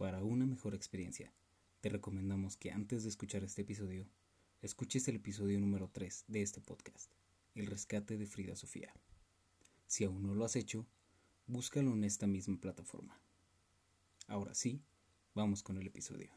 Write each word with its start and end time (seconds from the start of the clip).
Para 0.00 0.24
una 0.24 0.46
mejor 0.46 0.74
experiencia, 0.74 1.30
te 1.82 1.90
recomendamos 1.90 2.56
que 2.56 2.70
antes 2.70 3.02
de 3.02 3.10
escuchar 3.10 3.44
este 3.44 3.60
episodio, 3.60 4.08
escuches 4.62 5.06
el 5.08 5.16
episodio 5.16 5.60
número 5.60 5.90
3 5.92 6.24
de 6.26 6.40
este 6.40 6.62
podcast, 6.62 7.12
El 7.54 7.66
rescate 7.66 8.16
de 8.16 8.26
Frida 8.26 8.56
Sofía. 8.56 8.94
Si 9.86 10.04
aún 10.04 10.22
no 10.22 10.34
lo 10.34 10.46
has 10.46 10.56
hecho, 10.56 10.86
búscalo 11.46 11.92
en 11.92 12.04
esta 12.04 12.26
misma 12.26 12.58
plataforma. 12.58 13.20
Ahora 14.26 14.54
sí, 14.54 14.80
vamos 15.34 15.62
con 15.62 15.76
el 15.76 15.86
episodio. 15.86 16.30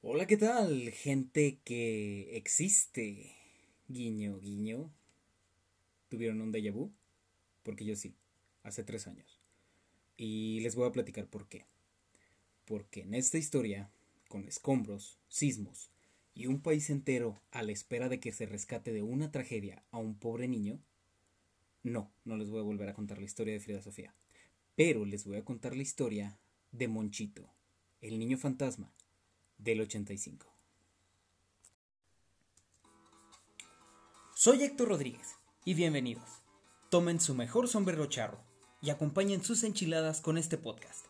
Hola, 0.00 0.26
¿qué 0.26 0.38
tal? 0.38 0.90
Gente 0.92 1.60
que 1.62 2.38
existe. 2.38 3.36
Guiño, 3.86 4.38
guiño. 4.40 4.90
¿Tuvieron 6.08 6.40
un 6.40 6.54
déjà 6.54 6.72
vu? 6.72 6.90
Porque 7.62 7.84
yo 7.84 7.94
sí, 7.96 8.16
hace 8.62 8.82
tres 8.82 9.06
años. 9.06 9.37
Y 10.18 10.58
les 10.60 10.74
voy 10.74 10.86
a 10.86 10.92
platicar 10.92 11.28
por 11.28 11.48
qué. 11.48 11.64
Porque 12.66 13.02
en 13.02 13.14
esta 13.14 13.38
historia, 13.38 13.88
con 14.28 14.46
escombros, 14.48 15.16
sismos 15.28 15.90
y 16.34 16.46
un 16.46 16.60
país 16.60 16.90
entero 16.90 17.40
a 17.52 17.62
la 17.62 17.72
espera 17.72 18.08
de 18.08 18.18
que 18.18 18.32
se 18.32 18.44
rescate 18.44 18.92
de 18.92 19.02
una 19.02 19.30
tragedia 19.30 19.84
a 19.92 19.98
un 19.98 20.18
pobre 20.18 20.48
niño, 20.48 20.80
no, 21.84 22.10
no 22.24 22.36
les 22.36 22.50
voy 22.50 22.60
a 22.60 22.64
volver 22.64 22.88
a 22.88 22.94
contar 22.94 23.18
la 23.18 23.24
historia 23.24 23.54
de 23.54 23.60
Frida 23.60 23.80
Sofía, 23.80 24.12
pero 24.74 25.04
les 25.04 25.24
voy 25.24 25.36
a 25.36 25.44
contar 25.44 25.76
la 25.76 25.82
historia 25.82 26.36
de 26.72 26.88
Monchito, 26.88 27.48
el 28.00 28.18
niño 28.18 28.36
fantasma 28.38 28.92
del 29.56 29.80
85. 29.82 30.52
Soy 34.34 34.62
Héctor 34.64 34.88
Rodríguez 34.88 35.36
y 35.64 35.74
bienvenidos. 35.74 36.28
Tomen 36.90 37.20
su 37.20 37.34
mejor 37.34 37.68
sombrero 37.68 38.06
charro 38.06 38.47
y 38.80 38.90
acompañen 38.90 39.42
sus 39.42 39.64
enchiladas 39.64 40.20
con 40.20 40.38
este 40.38 40.58
podcast, 40.58 41.06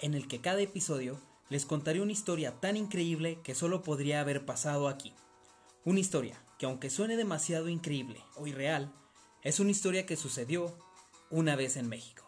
en 0.00 0.14
el 0.14 0.28
que 0.28 0.40
cada 0.40 0.60
episodio 0.60 1.20
les 1.48 1.66
contaré 1.66 2.00
una 2.00 2.12
historia 2.12 2.60
tan 2.60 2.76
increíble 2.76 3.40
que 3.42 3.54
solo 3.54 3.82
podría 3.82 4.20
haber 4.20 4.46
pasado 4.46 4.88
aquí. 4.88 5.12
Una 5.84 6.00
historia 6.00 6.40
que 6.58 6.66
aunque 6.66 6.90
suene 6.90 7.16
demasiado 7.16 7.68
increíble 7.68 8.20
o 8.36 8.46
irreal, 8.46 8.92
es 9.42 9.60
una 9.60 9.70
historia 9.70 10.06
que 10.06 10.16
sucedió 10.16 10.76
una 11.30 11.56
vez 11.56 11.76
en 11.76 11.88
México. 11.88 12.24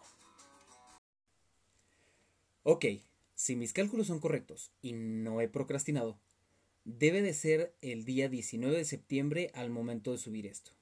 Ok, 2.64 2.86
si 3.34 3.56
mis 3.56 3.72
cálculos 3.72 4.06
son 4.06 4.20
correctos 4.20 4.72
y 4.80 4.92
no 4.92 5.41
he 5.41 5.48
procrastinado, 5.48 6.19
debe 6.84 7.22
de 7.22 7.34
ser 7.34 7.77
el 7.80 8.05
día 8.05 8.28
19 8.28 8.77
de 8.77 8.84
septiembre 8.84 9.50
al 9.55 9.70
momento 9.70 10.12
de 10.12 10.19
subir 10.19 10.47
esto. 10.47 10.72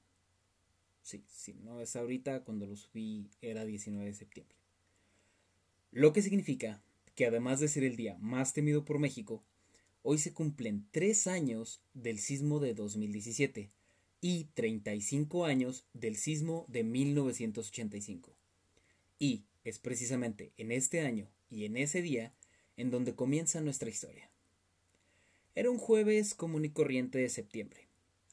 Sí, 1.10 1.24
si 1.26 1.54
no 1.54 1.80
es 1.80 1.96
ahorita, 1.96 2.44
cuando 2.44 2.66
lo 2.66 2.76
subí 2.76 3.28
era 3.42 3.64
19 3.64 4.06
de 4.06 4.14
septiembre. 4.14 4.54
Lo 5.90 6.12
que 6.12 6.22
significa 6.22 6.84
que 7.16 7.26
además 7.26 7.58
de 7.58 7.66
ser 7.66 7.82
el 7.82 7.96
día 7.96 8.16
más 8.20 8.52
temido 8.52 8.84
por 8.84 9.00
México, 9.00 9.42
hoy 10.04 10.18
se 10.18 10.32
cumplen 10.32 10.86
tres 10.92 11.26
años 11.26 11.82
del 11.94 12.20
sismo 12.20 12.60
de 12.60 12.74
2017 12.74 13.72
y 14.20 14.44
35 14.54 15.46
años 15.46 15.84
del 15.94 16.14
sismo 16.14 16.64
de 16.68 16.84
1985. 16.84 18.32
Y 19.18 19.42
es 19.64 19.80
precisamente 19.80 20.52
en 20.58 20.70
este 20.70 21.00
año 21.00 21.26
y 21.50 21.64
en 21.64 21.76
ese 21.76 22.02
día 22.02 22.32
en 22.76 22.92
donde 22.92 23.16
comienza 23.16 23.60
nuestra 23.60 23.90
historia. 23.90 24.30
Era 25.56 25.72
un 25.72 25.78
jueves 25.78 26.36
común 26.36 26.66
y 26.66 26.70
corriente 26.70 27.18
de 27.18 27.30
septiembre. 27.30 27.89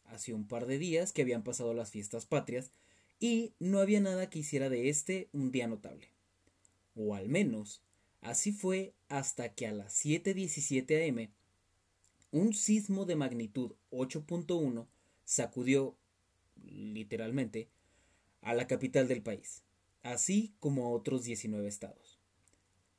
Hacía 0.07 0.35
un 0.35 0.47
par 0.47 0.65
de 0.65 0.77
días 0.77 1.13
que 1.13 1.21
habían 1.21 1.43
pasado 1.43 1.73
las 1.73 1.91
fiestas 1.91 2.25
patrias 2.25 2.71
y 3.19 3.53
no 3.59 3.79
había 3.79 3.99
nada 3.99 4.29
que 4.29 4.39
hiciera 4.39 4.69
de 4.69 4.89
este 4.89 5.29
un 5.31 5.51
día 5.51 5.67
notable. 5.67 6.09
O 6.95 7.15
al 7.15 7.29
menos 7.29 7.81
así 8.21 8.51
fue 8.51 8.93
hasta 9.09 9.53
que 9.53 9.67
a 9.67 9.71
las 9.71 10.03
7.17 10.03 11.09
am 11.09 11.31
un 12.31 12.53
sismo 12.53 13.05
de 13.05 13.15
magnitud 13.15 13.73
8.1 13.91 14.87
sacudió, 15.23 15.95
literalmente, 16.65 17.69
a 18.41 18.53
la 18.53 18.67
capital 18.67 19.07
del 19.07 19.21
país, 19.21 19.63
así 20.03 20.53
como 20.59 20.85
a 20.85 20.89
otros 20.89 21.23
19 21.23 21.67
estados. 21.67 22.19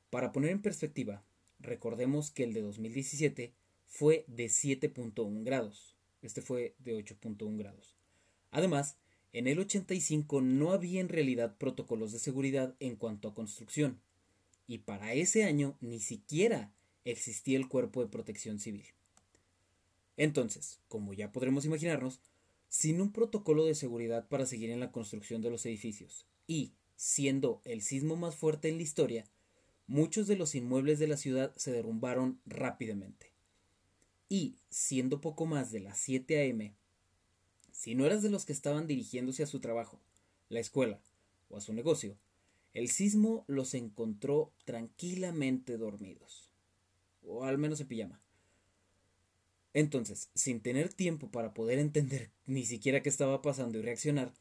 Para 0.09 0.31
poner 0.31 0.51
en 0.51 0.61
perspectiva, 0.61 1.23
recordemos 1.59 2.31
que 2.31 2.43
el 2.43 2.53
de 2.53 2.61
2017 2.61 3.53
fue 3.85 4.25
de 4.27 4.45
7.1 4.45 5.43
grados, 5.43 5.95
este 6.21 6.41
fue 6.41 6.75
de 6.79 6.95
8.1 6.95 7.57
grados. 7.57 7.95
Además, 8.51 8.97
en 9.31 9.47
el 9.47 9.59
85 9.59 10.41
no 10.41 10.71
había 10.71 11.01
en 11.01 11.09
realidad 11.09 11.57
protocolos 11.57 12.11
de 12.11 12.19
seguridad 12.19 12.75
en 12.79 12.95
cuanto 12.95 13.27
a 13.27 13.35
construcción, 13.35 14.01
y 14.67 14.79
para 14.79 15.13
ese 15.13 15.43
año 15.43 15.77
ni 15.81 15.99
siquiera 15.99 16.73
existía 17.05 17.57
el 17.57 17.67
Cuerpo 17.67 18.01
de 18.01 18.09
Protección 18.09 18.59
Civil. 18.59 18.85
Entonces, 20.17 20.79
como 20.87 21.13
ya 21.13 21.31
podremos 21.31 21.65
imaginarnos, 21.65 22.19
sin 22.67 23.01
un 23.01 23.11
protocolo 23.11 23.65
de 23.65 23.75
seguridad 23.75 24.27
para 24.27 24.45
seguir 24.45 24.69
en 24.69 24.79
la 24.79 24.91
construcción 24.91 25.41
de 25.41 25.49
los 25.49 25.65
edificios, 25.65 26.25
y 26.45 26.73
siendo 26.95 27.61
el 27.63 27.81
sismo 27.81 28.15
más 28.15 28.35
fuerte 28.35 28.69
en 28.69 28.77
la 28.77 28.83
historia, 28.83 29.25
muchos 29.87 30.27
de 30.27 30.35
los 30.35 30.55
inmuebles 30.55 30.99
de 30.99 31.07
la 31.07 31.17
ciudad 31.17 31.53
se 31.55 31.71
derrumbaron 31.71 32.41
rápidamente. 32.45 33.28
Y, 34.29 34.55
siendo 34.69 35.21
poco 35.21 35.45
más 35.47 35.71
de 35.71 35.79
las 35.79 35.97
7 35.97 36.39
a.m., 36.39 36.75
si 37.71 37.95
no 37.95 38.05
eras 38.05 38.21
de 38.21 38.29
los 38.29 38.45
que 38.45 38.53
estaban 38.53 38.87
dirigiéndose 38.87 39.41
a 39.41 39.47
su 39.47 39.59
trabajo, 39.59 39.99
la 40.49 40.59
escuela 40.59 41.01
o 41.49 41.57
a 41.57 41.61
su 41.61 41.73
negocio, 41.73 42.15
el 42.73 42.89
sismo 42.89 43.43
los 43.47 43.73
encontró 43.73 44.53
tranquilamente 44.65 45.77
dormidos. 45.77 46.51
O 47.25 47.43
al 47.43 47.57
menos 47.57 47.81
en 47.81 47.87
pijama. 47.87 48.21
Entonces, 49.73 50.29
sin 50.35 50.61
tener 50.61 50.93
tiempo 50.93 51.29
para 51.31 51.53
poder 51.53 51.79
entender 51.79 52.31
ni 52.45 52.65
siquiera 52.65 53.01
qué 53.01 53.09
estaba 53.09 53.41
pasando 53.41 53.77
y 53.77 53.81
reaccionar, 53.81 54.33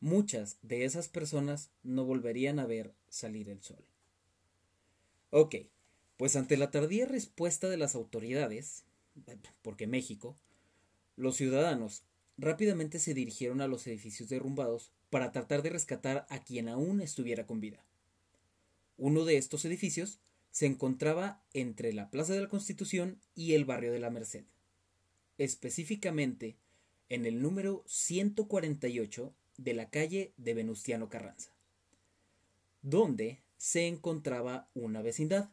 muchas 0.00 0.58
de 0.62 0.84
esas 0.84 1.08
personas 1.08 1.70
no 1.82 2.04
volverían 2.04 2.58
a 2.58 2.66
ver 2.66 2.94
salir 3.08 3.48
el 3.48 3.62
sol. 3.62 3.84
Ok, 5.30 5.56
pues 6.16 6.36
ante 6.36 6.56
la 6.56 6.70
tardía 6.70 7.06
respuesta 7.06 7.68
de 7.68 7.76
las 7.76 7.94
autoridades, 7.94 8.84
porque 9.62 9.86
México, 9.86 10.36
los 11.16 11.36
ciudadanos 11.36 12.04
rápidamente 12.36 12.98
se 12.98 13.14
dirigieron 13.14 13.60
a 13.60 13.68
los 13.68 13.86
edificios 13.86 14.28
derrumbados 14.28 14.92
para 15.10 15.32
tratar 15.32 15.62
de 15.62 15.70
rescatar 15.70 16.26
a 16.30 16.38
quien 16.42 16.68
aún 16.68 17.00
estuviera 17.00 17.46
con 17.46 17.60
vida. 17.60 17.84
Uno 18.96 19.24
de 19.24 19.36
estos 19.36 19.64
edificios 19.64 20.20
se 20.50 20.66
encontraba 20.66 21.42
entre 21.52 21.92
la 21.92 22.10
Plaza 22.10 22.32
de 22.32 22.40
la 22.40 22.48
Constitución 22.48 23.20
y 23.34 23.54
el 23.54 23.64
barrio 23.64 23.92
de 23.92 24.00
la 24.00 24.10
Merced 24.10 24.44
específicamente 25.40 26.58
en 27.08 27.24
el 27.24 27.40
número 27.40 27.82
148 27.86 29.34
de 29.56 29.72
la 29.72 29.88
calle 29.88 30.34
de 30.36 30.52
Venustiano 30.52 31.08
Carranza, 31.08 31.50
donde 32.82 33.40
se 33.56 33.86
encontraba 33.86 34.68
una 34.74 35.00
vecindad, 35.00 35.48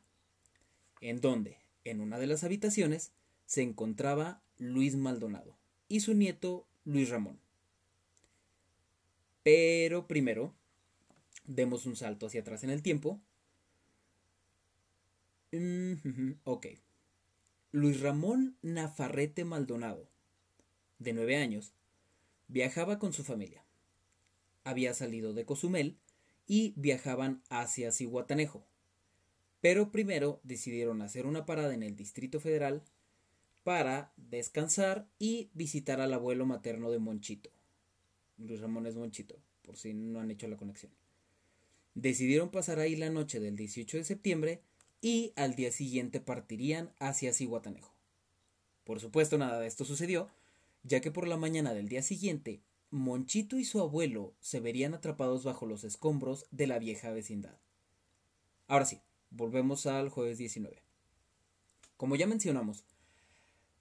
en 0.99 1.21
donde, 1.21 1.55
en 1.85 2.01
una 2.01 2.19
de 2.19 2.27
las 2.27 2.43
habitaciones, 2.43 3.13
se 3.47 3.63
encontraba 3.63 4.43
Luis 4.59 4.95
Maldonado 4.95 5.57
y 5.87 6.01
su 6.01 6.13
nieto 6.13 6.67
Luis 6.85 7.09
Ramón. 7.09 7.39
Pero 9.41 10.05
primero, 10.05 10.53
demos 11.45 11.85
un 11.85 11.95
salto 11.95 12.27
hacia 12.27 12.41
atrás 12.41 12.63
en 12.63 12.69
el 12.69 12.83
tiempo. 12.83 13.19
ok. 16.43 16.67
Luis 17.71 18.01
Ramón 18.01 18.57
Nafarrete 18.61 19.45
Maldonado, 19.45 20.09
de 20.99 21.13
nueve 21.13 21.37
años, 21.37 21.73
viajaba 22.47 22.99
con 22.99 23.13
su 23.13 23.23
familia. 23.23 23.63
Había 24.65 24.93
salido 24.93 25.33
de 25.33 25.45
Cozumel 25.45 25.97
y 26.47 26.73
viajaban 26.75 27.41
hacia 27.49 27.91
Cihuatanejo. 27.91 28.65
Pero 29.61 29.91
primero 29.91 30.41
decidieron 30.43 31.01
hacer 31.01 31.25
una 31.25 31.45
parada 31.45 31.73
en 31.73 31.83
el 31.83 31.95
Distrito 31.95 32.39
Federal 32.41 32.83
para 33.67 34.13
descansar 34.15 35.09
y 35.19 35.49
visitar 35.53 35.99
al 35.99 36.13
abuelo 36.13 36.45
materno 36.45 36.89
de 36.89 36.99
Monchito. 36.99 37.49
Luis 38.37 38.61
Ramón 38.61 38.85
es 38.85 38.95
Monchito, 38.95 39.35
por 39.61 39.75
si 39.75 39.93
no 39.93 40.21
han 40.21 40.31
hecho 40.31 40.47
la 40.47 40.55
conexión. 40.55 40.93
Decidieron 41.93 42.49
pasar 42.49 42.79
ahí 42.79 42.95
la 42.95 43.09
noche 43.09 43.41
del 43.41 43.57
18 43.57 43.97
de 43.97 44.03
septiembre 44.05 44.61
y 45.01 45.33
al 45.35 45.55
día 45.55 45.73
siguiente 45.73 46.21
partirían 46.21 46.93
hacia 46.99 47.33
Cihuatanejo. 47.33 47.93
Por 48.85 49.01
supuesto, 49.01 49.37
nada 49.37 49.59
de 49.59 49.67
esto 49.67 49.83
sucedió, 49.83 50.29
ya 50.83 51.01
que 51.01 51.11
por 51.11 51.27
la 51.27 51.35
mañana 51.35 51.73
del 51.73 51.89
día 51.89 52.03
siguiente, 52.03 52.61
Monchito 52.89 53.57
y 53.57 53.65
su 53.65 53.81
abuelo 53.81 54.33
se 54.39 54.61
verían 54.61 54.93
atrapados 54.93 55.43
bajo 55.43 55.65
los 55.65 55.83
escombros 55.83 56.45
de 56.51 56.67
la 56.67 56.79
vieja 56.79 57.11
vecindad. 57.11 57.57
Ahora 58.67 58.85
sí, 58.85 59.01
volvemos 59.29 59.87
al 59.87 60.07
jueves 60.07 60.37
19. 60.37 60.81
Como 61.97 62.15
ya 62.15 62.27
mencionamos, 62.27 62.85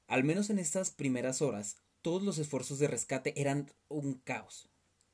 al 0.07 0.25
menos 0.25 0.51
en 0.51 0.59
estas 0.59 0.91
primeras 0.91 1.43
horas, 1.43 1.77
todos 2.03 2.23
los 2.23 2.39
esfuerzos 2.39 2.79
de 2.79 2.89
rescate 2.89 3.41
eran 3.41 3.73
un 3.89 4.15
caos 4.15 4.69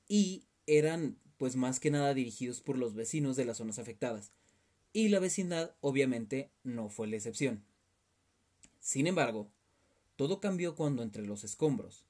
y 0.08 0.44
eran 0.66 1.18
pues 1.38 1.56
más 1.56 1.80
que 1.80 1.90
nada 1.90 2.14
dirigidos 2.14 2.60
por 2.60 2.78
los 2.78 2.94
vecinos 2.94 3.34
de 3.36 3.44
las 3.44 3.56
zonas 3.56 3.78
afectadas, 3.78 4.30
y 4.92 5.08
la 5.08 5.18
vecindad 5.18 5.74
obviamente 5.80 6.50
no 6.62 6.88
fue 6.88 7.08
la 7.08 7.16
excepción. 7.16 7.64
Sin 8.78 9.06
embargo, 9.06 9.50
todo 10.16 10.40
cambió 10.40 10.76
cuando 10.76 11.02
entre 11.02 11.26
los 11.26 11.42
escombros, 11.42 12.04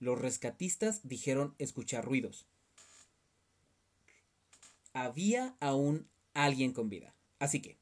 los 0.00 0.20
rescatistas 0.20 1.06
dijeron 1.06 1.54
escuchar 1.58 2.04
ruidos. 2.04 2.46
Había 4.94 5.56
aún 5.60 6.08
alguien 6.34 6.72
con 6.72 6.88
vida, 6.88 7.14
así 7.38 7.60
que, 7.60 7.76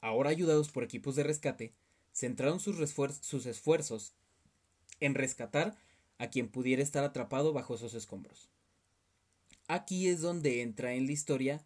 ahora 0.00 0.30
ayudados 0.30 0.70
por 0.70 0.84
equipos 0.84 1.16
de 1.16 1.22
rescate, 1.22 1.72
centraron 2.20 2.60
sus, 2.60 2.78
esfuerzos 3.46 4.12
en 5.00 5.14
rescatar 5.14 5.78
a 6.18 6.28
quien 6.28 6.48
pudiera 6.48 6.82
estar 6.82 7.02
atrapado 7.02 7.54
bajo 7.54 7.74
esos 7.74 7.94
escombros. 7.94 8.50
Aquí 9.68 10.08
es 10.08 10.20
donde 10.20 10.60
entra 10.60 10.92
en 10.92 11.06
la 11.06 11.12
historia 11.12 11.64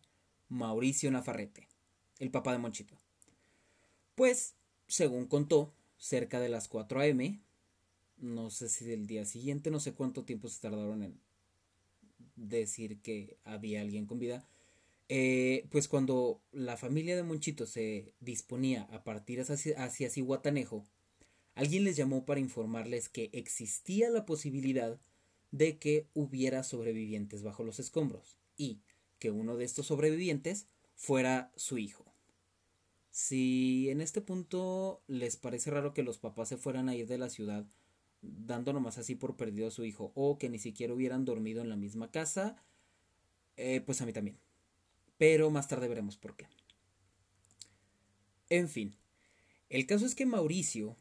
Mauricio 0.48 1.10
Nafarrete, 1.10 1.68
el 2.20 2.30
papá 2.30 2.52
de 2.52 2.58
Monchito. 2.58 2.96
Pues, 4.14 4.54
según 4.86 5.26
contó, 5.26 5.74
cerca 5.98 6.38
de 6.38 6.48
las 6.48 6.68
4 6.68 7.00
a.m., 7.00 7.40
no 8.18 8.50
sé 8.50 8.68
si 8.68 8.84
del 8.84 9.08
día 9.08 9.24
siguiente, 9.24 9.72
no 9.72 9.80
sé 9.80 9.92
cuánto 9.92 10.24
tiempo 10.24 10.48
se 10.48 10.60
tardaron 10.60 11.02
en 11.02 11.18
decir 12.36 13.00
que 13.00 13.36
había 13.42 13.80
alguien 13.80 14.06
con 14.06 14.20
vida, 14.20 14.46
eh, 15.08 15.66
pues 15.70 15.88
cuando 15.88 16.40
la 16.50 16.76
familia 16.76 17.14
de 17.16 17.22
Monchito 17.22 17.66
se 17.66 18.14
disponía 18.20 18.84
a 18.90 19.04
partir 19.04 19.40
hacia, 19.40 19.84
hacia 19.84 20.10
alguien 21.54 21.84
les 21.84 21.96
llamó 21.96 22.24
para 22.24 22.40
informarles 22.40 23.08
que 23.08 23.30
existía 23.32 24.08
la 24.10 24.24
posibilidad 24.24 24.98
de 25.50 25.78
que 25.78 26.08
hubiera 26.14 26.62
sobrevivientes 26.62 27.42
bajo 27.42 27.64
los 27.64 27.78
escombros 27.78 28.38
y 28.56 28.80
que 29.18 29.30
uno 29.30 29.56
de 29.56 29.64
estos 29.64 29.86
sobrevivientes 29.86 30.66
fuera 30.94 31.52
su 31.54 31.78
hijo. 31.78 32.12
Si 33.10 33.88
en 33.90 34.00
este 34.00 34.20
punto 34.20 35.02
les 35.06 35.36
parece 35.36 35.70
raro 35.70 35.94
que 35.94 36.02
los 36.02 36.18
papás 36.18 36.48
se 36.48 36.56
fueran 36.56 36.88
a 36.88 36.96
ir 36.96 37.06
de 37.06 37.18
la 37.18 37.30
ciudad 37.30 37.66
dando 38.22 38.72
nomás 38.72 38.98
así 38.98 39.14
por 39.14 39.36
perdido 39.36 39.68
a 39.68 39.70
su 39.70 39.84
hijo 39.84 40.10
o 40.14 40.38
que 40.38 40.48
ni 40.48 40.58
siquiera 40.58 40.94
hubieran 40.94 41.24
dormido 41.24 41.60
en 41.60 41.68
la 41.68 41.76
misma 41.76 42.10
casa, 42.10 42.56
eh, 43.56 43.82
pues 43.82 44.00
a 44.00 44.06
mí 44.06 44.12
también 44.12 44.38
pero 45.18 45.50
más 45.50 45.68
tarde 45.68 45.88
veremos 45.88 46.16
por 46.16 46.36
qué. 46.36 46.46
En 48.50 48.68
fin, 48.68 48.94
el 49.68 49.86
caso 49.86 50.06
es 50.06 50.14
que 50.14 50.26
Mauricio 50.26 50.96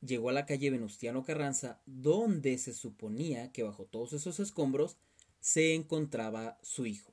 llegó 0.00 0.30
a 0.30 0.32
la 0.32 0.46
calle 0.46 0.70
Venustiano 0.70 1.24
Carranza, 1.24 1.80
donde 1.86 2.56
se 2.58 2.72
suponía 2.72 3.52
que 3.52 3.62
bajo 3.62 3.84
todos 3.84 4.12
esos 4.12 4.40
escombros 4.40 4.96
se 5.40 5.74
encontraba 5.74 6.58
su 6.62 6.86
hijo. 6.86 7.12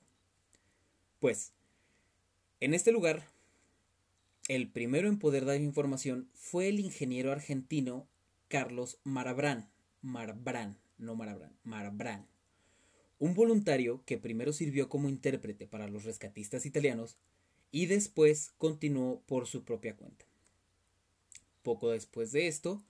Pues, 1.20 1.54
en 2.60 2.74
este 2.74 2.92
lugar, 2.92 3.28
el 4.48 4.70
primero 4.70 5.08
en 5.10 5.20
poder 5.20 5.46
dar 5.46 5.60
información 5.60 6.30
fue 6.34 6.70
el 6.70 6.80
ingeniero 6.80 7.32
argentino 7.32 8.08
Carlos 8.48 9.00
Marabrán. 9.04 9.70
Marabrán, 10.02 10.78
no 10.98 11.16
Marabrán, 11.16 11.58
Marabrán 11.64 12.37
un 13.20 13.34
voluntario 13.34 14.04
que 14.06 14.18
primero 14.18 14.54
sirvió 14.54 14.90
como 14.90 15.10
intérprete 15.10 15.68
para 15.68 15.88
los 15.88 16.04
rescatistas 16.04 16.66
italianos 16.66 17.18
y 17.72 17.88
después 17.88 18.54
continuó 18.58 19.22
por 19.26 19.48
su 19.48 19.64
propia 19.64 19.96
cuenta. 19.96 20.26
Poco 21.64 21.92
después 21.92 22.32
de 22.32 22.48
esto, 22.48 22.84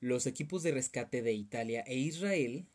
los 0.00 0.26
equipos 0.26 0.62
de 0.62 0.72
rescate 0.72 1.22
de 1.22 1.32
Italia 1.32 1.82
e 1.86 1.96
Israel, 1.96 2.66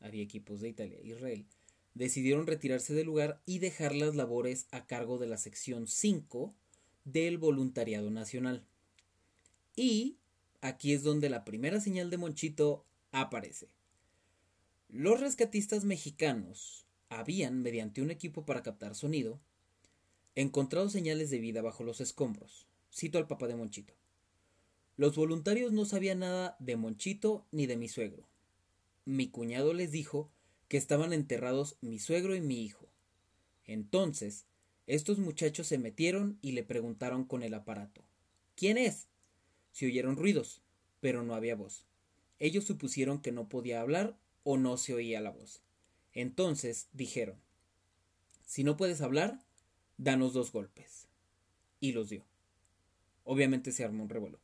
había 0.00 0.22
equipos 0.22 0.60
de 0.60 0.70
Italia 0.70 0.98
e 1.02 1.08
Israel, 1.08 1.46
decidieron 1.94 2.46
retirarse 2.46 2.94
del 2.94 3.06
lugar 3.06 3.40
y 3.46 3.58
dejar 3.58 3.94
las 3.94 4.16
labores 4.16 4.66
a 4.70 4.86
cargo 4.86 5.18
de 5.18 5.26
la 5.26 5.36
sección 5.36 5.86
5 5.86 6.54
del 7.04 7.38
Voluntariado 7.38 8.10
Nacional. 8.10 8.64
Y 9.76 10.16
aquí 10.60 10.92
es 10.92 11.02
donde 11.02 11.30
la 11.30 11.44
primera 11.44 11.80
señal 11.80 12.10
de 12.10 12.18
Monchito 12.18 12.84
aparece. 13.10 13.68
Los 14.92 15.20
rescatistas 15.20 15.86
mexicanos 15.86 16.84
habían, 17.08 17.62
mediante 17.62 18.02
un 18.02 18.10
equipo 18.10 18.44
para 18.44 18.62
captar 18.62 18.94
sonido, 18.94 19.40
encontrado 20.34 20.90
señales 20.90 21.30
de 21.30 21.38
vida 21.38 21.62
bajo 21.62 21.82
los 21.82 22.02
escombros. 22.02 22.66
Cito 22.92 23.16
al 23.16 23.26
papá 23.26 23.46
de 23.46 23.56
Monchito. 23.56 23.94
Los 24.98 25.16
voluntarios 25.16 25.72
no 25.72 25.86
sabían 25.86 26.18
nada 26.18 26.56
de 26.58 26.76
Monchito 26.76 27.46
ni 27.52 27.64
de 27.64 27.78
mi 27.78 27.88
suegro. 27.88 28.28
Mi 29.06 29.28
cuñado 29.28 29.72
les 29.72 29.92
dijo 29.92 30.30
que 30.68 30.76
estaban 30.76 31.14
enterrados 31.14 31.78
mi 31.80 31.98
suegro 31.98 32.36
y 32.36 32.42
mi 32.42 32.62
hijo. 32.62 32.86
Entonces, 33.64 34.44
estos 34.86 35.18
muchachos 35.18 35.68
se 35.68 35.78
metieron 35.78 36.38
y 36.42 36.52
le 36.52 36.64
preguntaron 36.64 37.24
con 37.24 37.42
el 37.42 37.54
aparato 37.54 38.04
¿Quién 38.56 38.76
es? 38.76 39.08
Se 39.70 39.86
oyeron 39.86 40.16
ruidos, 40.16 40.60
pero 41.00 41.22
no 41.22 41.34
había 41.34 41.56
voz. 41.56 41.86
Ellos 42.38 42.64
supusieron 42.64 43.22
que 43.22 43.32
no 43.32 43.48
podía 43.48 43.80
hablar 43.80 44.18
o 44.44 44.56
no 44.56 44.76
se 44.76 44.94
oía 44.94 45.20
la 45.20 45.30
voz. 45.30 45.62
Entonces 46.12 46.88
dijeron, 46.92 47.40
si 48.44 48.64
no 48.64 48.76
puedes 48.76 49.00
hablar, 49.00 49.44
danos 49.96 50.32
dos 50.34 50.52
golpes. 50.52 51.08
Y 51.80 51.92
los 51.92 52.10
dio. 52.10 52.24
Obviamente 53.24 53.72
se 53.72 53.84
armó 53.84 54.02
un 54.02 54.08
revuelo. 54.08 54.40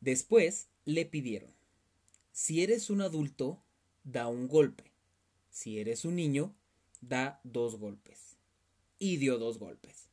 Después 0.00 0.68
le 0.84 1.06
pidieron, 1.06 1.52
si 2.32 2.62
eres 2.62 2.88
un 2.88 3.00
adulto, 3.00 3.62
da 4.04 4.28
un 4.28 4.48
golpe. 4.48 4.92
Si 5.50 5.80
eres 5.80 6.04
un 6.04 6.14
niño, 6.14 6.54
da 7.00 7.40
dos 7.42 7.76
golpes. 7.76 8.36
Y 8.98 9.16
dio 9.16 9.38
dos 9.38 9.58
golpes. 9.58 10.08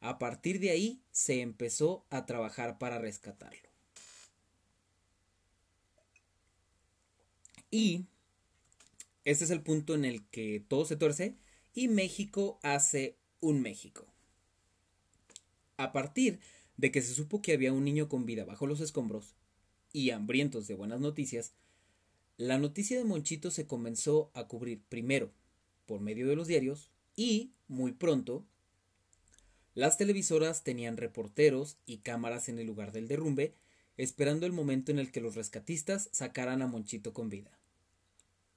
A 0.00 0.18
partir 0.18 0.60
de 0.60 0.70
ahí 0.70 1.02
se 1.12 1.40
empezó 1.40 2.04
a 2.10 2.26
trabajar 2.26 2.78
para 2.78 2.98
rescatarlo. 2.98 3.68
Y 7.70 8.06
este 9.26 9.44
es 9.44 9.50
el 9.50 9.60
punto 9.60 9.94
en 9.96 10.04
el 10.04 10.24
que 10.28 10.64
todo 10.68 10.84
se 10.84 10.94
tuerce 10.94 11.36
y 11.74 11.88
México 11.88 12.60
hace 12.62 13.18
un 13.40 13.60
México. 13.60 14.06
A 15.76 15.92
partir 15.92 16.38
de 16.76 16.92
que 16.92 17.02
se 17.02 17.12
supo 17.12 17.42
que 17.42 17.52
había 17.52 17.72
un 17.72 17.84
niño 17.84 18.08
con 18.08 18.24
vida 18.24 18.44
bajo 18.44 18.68
los 18.68 18.80
escombros 18.80 19.34
y 19.92 20.10
hambrientos 20.10 20.68
de 20.68 20.76
buenas 20.76 21.00
noticias, 21.00 21.54
la 22.36 22.56
noticia 22.58 22.96
de 22.96 23.04
Monchito 23.04 23.50
se 23.50 23.66
comenzó 23.66 24.30
a 24.32 24.46
cubrir 24.46 24.80
primero 24.88 25.32
por 25.86 26.00
medio 26.00 26.28
de 26.28 26.36
los 26.36 26.46
diarios 26.46 26.92
y, 27.16 27.52
muy 27.66 27.92
pronto, 27.92 28.46
las 29.74 29.98
televisoras 29.98 30.62
tenían 30.62 30.96
reporteros 30.96 31.78
y 31.84 31.98
cámaras 31.98 32.48
en 32.48 32.60
el 32.60 32.66
lugar 32.68 32.92
del 32.92 33.08
derrumbe, 33.08 33.56
esperando 33.96 34.46
el 34.46 34.52
momento 34.52 34.92
en 34.92 35.00
el 35.00 35.10
que 35.10 35.20
los 35.20 35.34
rescatistas 35.34 36.10
sacaran 36.12 36.62
a 36.62 36.68
Monchito 36.68 37.12
con 37.12 37.28
vida. 37.28 37.58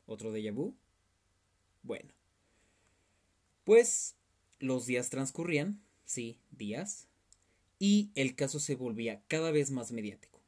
¿Otro 0.10 0.32
déjà 0.32 0.52
vu? 0.52 0.76
Bueno. 1.84 2.12
Pues 3.64 4.16
los 4.58 4.88
días 4.88 5.12
transcurrían, 5.12 5.84
sí, 6.04 6.40
días, 6.50 7.08
y 7.78 8.10
el 8.16 8.36
caso 8.36 8.60
se 8.60 8.74
volvía 8.74 9.22
cada 9.28 9.52
vez 9.52 9.70
más 9.70 9.92
mediático. 9.92 10.42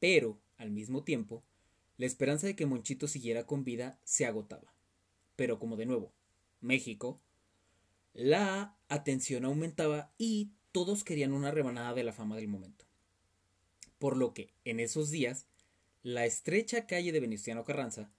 Pero, 0.00 0.38
al 0.58 0.70
mismo 0.70 1.02
tiempo, 1.02 1.42
la 1.96 2.04
esperanza 2.04 2.46
de 2.46 2.56
que 2.56 2.66
Monchito 2.66 3.08
siguiera 3.08 3.46
con 3.46 3.64
vida 3.64 3.98
se 4.04 4.26
agotaba. 4.26 4.74
Pero 5.34 5.58
como 5.58 5.76
de 5.76 5.86
nuevo, 5.86 6.12
México, 6.60 7.22
la 8.12 8.76
atención 8.88 9.46
aumentaba 9.46 10.12
y 10.18 10.50
todos 10.72 11.04
querían 11.04 11.32
una 11.32 11.52
rebanada 11.52 11.94
de 11.94 12.04
la 12.04 12.12
fama 12.12 12.36
del 12.36 12.48
momento. 12.48 12.84
Por 13.98 14.18
lo 14.18 14.34
que, 14.34 14.52
en 14.66 14.78
esos 14.78 15.10
días, 15.10 15.46
la 16.02 16.26
estrecha 16.26 16.86
calle 16.86 17.12
de 17.12 17.20
Venustiano 17.20 17.64
Carranza 17.64 18.12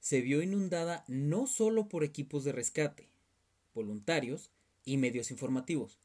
se 0.00 0.22
vio 0.22 0.42
inundada 0.42 1.04
no 1.06 1.46
solo 1.46 1.88
por 1.88 2.04
equipos 2.04 2.44
de 2.44 2.52
rescate, 2.52 3.10
voluntarios 3.74 4.50
y 4.84 4.96
medios 4.96 5.30
informativos, 5.30 5.98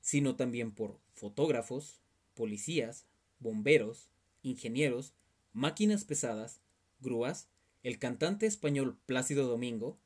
sino 0.00 0.36
también 0.36 0.72
por 0.72 1.00
fotógrafos, 1.14 2.00
policías, 2.34 3.06
bomberos, 3.38 4.10
ingenieros, 4.42 5.14
máquinas 5.52 6.04
pesadas, 6.04 6.60
grúas, 7.00 7.48
el 7.82 7.98
cantante 7.98 8.46
español 8.46 8.98
Plácido 9.06 9.46
Domingo, 9.46 9.98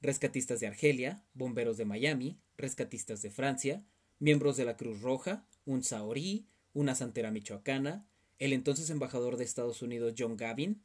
rescatistas 0.00 0.60
de 0.60 0.68
Argelia, 0.68 1.24
bomberos 1.34 1.76
de 1.76 1.84
Miami, 1.84 2.38
rescatistas 2.56 3.20
de 3.22 3.30
Francia, 3.30 3.84
miembros 4.18 4.56
de 4.56 4.64
la 4.64 4.76
Cruz 4.76 5.00
Roja, 5.00 5.44
un 5.64 5.82
saorí, 5.82 6.46
una 6.72 6.94
santera 6.94 7.30
michoacana, 7.30 8.06
el 8.38 8.52
entonces 8.52 8.90
embajador 8.90 9.36
de 9.36 9.44
Estados 9.44 9.82
Unidos 9.82 10.14
John 10.16 10.36
Gavin, 10.36 10.82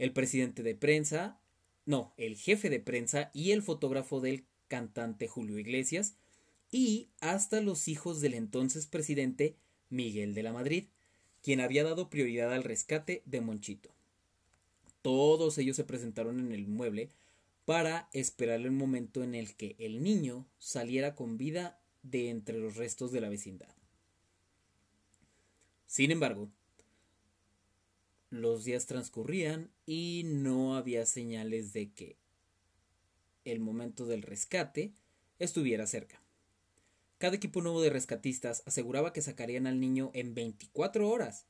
el 0.00 0.14
presidente 0.14 0.62
de 0.62 0.74
prensa, 0.74 1.38
no, 1.84 2.14
el 2.16 2.34
jefe 2.34 2.70
de 2.70 2.80
prensa 2.80 3.30
y 3.34 3.50
el 3.50 3.60
fotógrafo 3.60 4.20
del 4.20 4.46
cantante 4.66 5.28
Julio 5.28 5.58
Iglesias, 5.58 6.16
y 6.70 7.10
hasta 7.20 7.60
los 7.60 7.86
hijos 7.86 8.22
del 8.22 8.32
entonces 8.32 8.86
presidente 8.86 9.56
Miguel 9.90 10.32
de 10.32 10.42
la 10.42 10.54
Madrid, 10.54 10.86
quien 11.42 11.60
había 11.60 11.84
dado 11.84 12.08
prioridad 12.08 12.50
al 12.50 12.64
rescate 12.64 13.22
de 13.26 13.42
Monchito. 13.42 13.90
Todos 15.02 15.58
ellos 15.58 15.76
se 15.76 15.84
presentaron 15.84 16.40
en 16.40 16.52
el 16.52 16.66
mueble 16.66 17.10
para 17.66 18.08
esperar 18.14 18.60
el 18.60 18.70
momento 18.70 19.22
en 19.22 19.34
el 19.34 19.54
que 19.54 19.76
el 19.78 20.02
niño 20.02 20.46
saliera 20.58 21.14
con 21.14 21.36
vida 21.36 21.78
de 22.02 22.30
entre 22.30 22.58
los 22.58 22.76
restos 22.76 23.12
de 23.12 23.20
la 23.20 23.28
vecindad. 23.28 23.74
Sin 25.86 26.10
embargo, 26.10 26.50
los 28.30 28.64
días 28.64 28.86
transcurrían 28.86 29.70
y 29.86 30.22
no 30.24 30.76
había 30.76 31.04
señales 31.04 31.72
de 31.72 31.90
que 31.92 32.16
el 33.44 33.60
momento 33.60 34.06
del 34.06 34.22
rescate 34.22 34.92
estuviera 35.38 35.86
cerca. 35.86 36.22
Cada 37.18 37.36
equipo 37.36 37.60
nuevo 37.60 37.82
de 37.82 37.90
rescatistas 37.90 38.62
aseguraba 38.66 39.12
que 39.12 39.20
sacarían 39.20 39.66
al 39.66 39.80
niño 39.80 40.10
en 40.14 40.34
24 40.34 41.08
horas 41.10 41.44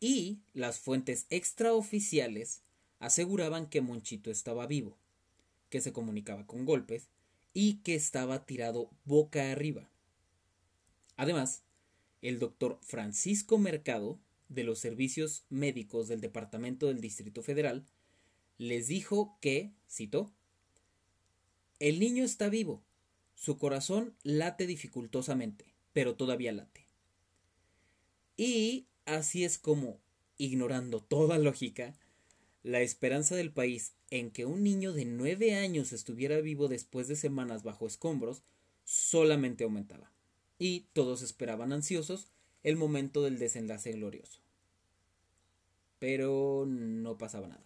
y 0.00 0.40
las 0.52 0.78
fuentes 0.78 1.26
extraoficiales 1.30 2.62
aseguraban 2.98 3.66
que 3.66 3.80
Monchito 3.80 4.30
estaba 4.30 4.66
vivo, 4.66 4.98
que 5.70 5.80
se 5.80 5.92
comunicaba 5.92 6.46
con 6.46 6.64
golpes 6.64 7.08
y 7.54 7.76
que 7.78 7.94
estaba 7.94 8.44
tirado 8.44 8.90
boca 9.04 9.50
arriba. 9.50 9.88
Además, 11.16 11.62
el 12.20 12.38
doctor 12.38 12.78
Francisco 12.82 13.56
Mercado, 13.58 14.18
de 14.48 14.64
los 14.64 14.78
servicios 14.78 15.44
médicos 15.48 16.08
del 16.08 16.20
Departamento 16.20 16.86
del 16.86 17.00
Distrito 17.00 17.42
Federal, 17.42 17.86
les 18.58 18.88
dijo 18.88 19.38
que, 19.40 19.72
cito, 19.90 20.32
el 21.78 22.00
niño 22.00 22.24
está 22.24 22.48
vivo, 22.48 22.82
su 23.34 23.58
corazón 23.58 24.14
late 24.22 24.66
dificultosamente, 24.66 25.74
pero 25.92 26.14
todavía 26.14 26.52
late. 26.52 26.86
Y 28.36 28.86
así 29.04 29.44
es 29.44 29.58
como, 29.58 30.00
ignorando 30.38 31.02
toda 31.02 31.38
lógica, 31.38 31.94
la 32.62 32.80
esperanza 32.80 33.36
del 33.36 33.52
país 33.52 33.94
en 34.10 34.30
que 34.30 34.44
un 34.44 34.62
niño 34.62 34.92
de 34.92 35.04
nueve 35.04 35.54
años 35.54 35.92
estuviera 35.92 36.40
vivo 36.40 36.68
después 36.68 37.08
de 37.08 37.16
semanas 37.16 37.62
bajo 37.62 37.86
escombros 37.86 38.42
solamente 38.84 39.64
aumentaba, 39.64 40.12
y 40.58 40.86
todos 40.92 41.22
esperaban 41.22 41.72
ansiosos 41.72 42.28
el 42.62 42.76
momento 42.76 43.22
del 43.22 43.38
desenlace 43.38 43.92
glorioso. 43.92 44.40
Pero 45.98 46.64
no 46.66 47.16
pasaba 47.16 47.48
nada. 47.48 47.64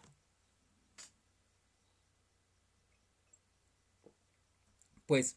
Pues, 5.06 5.36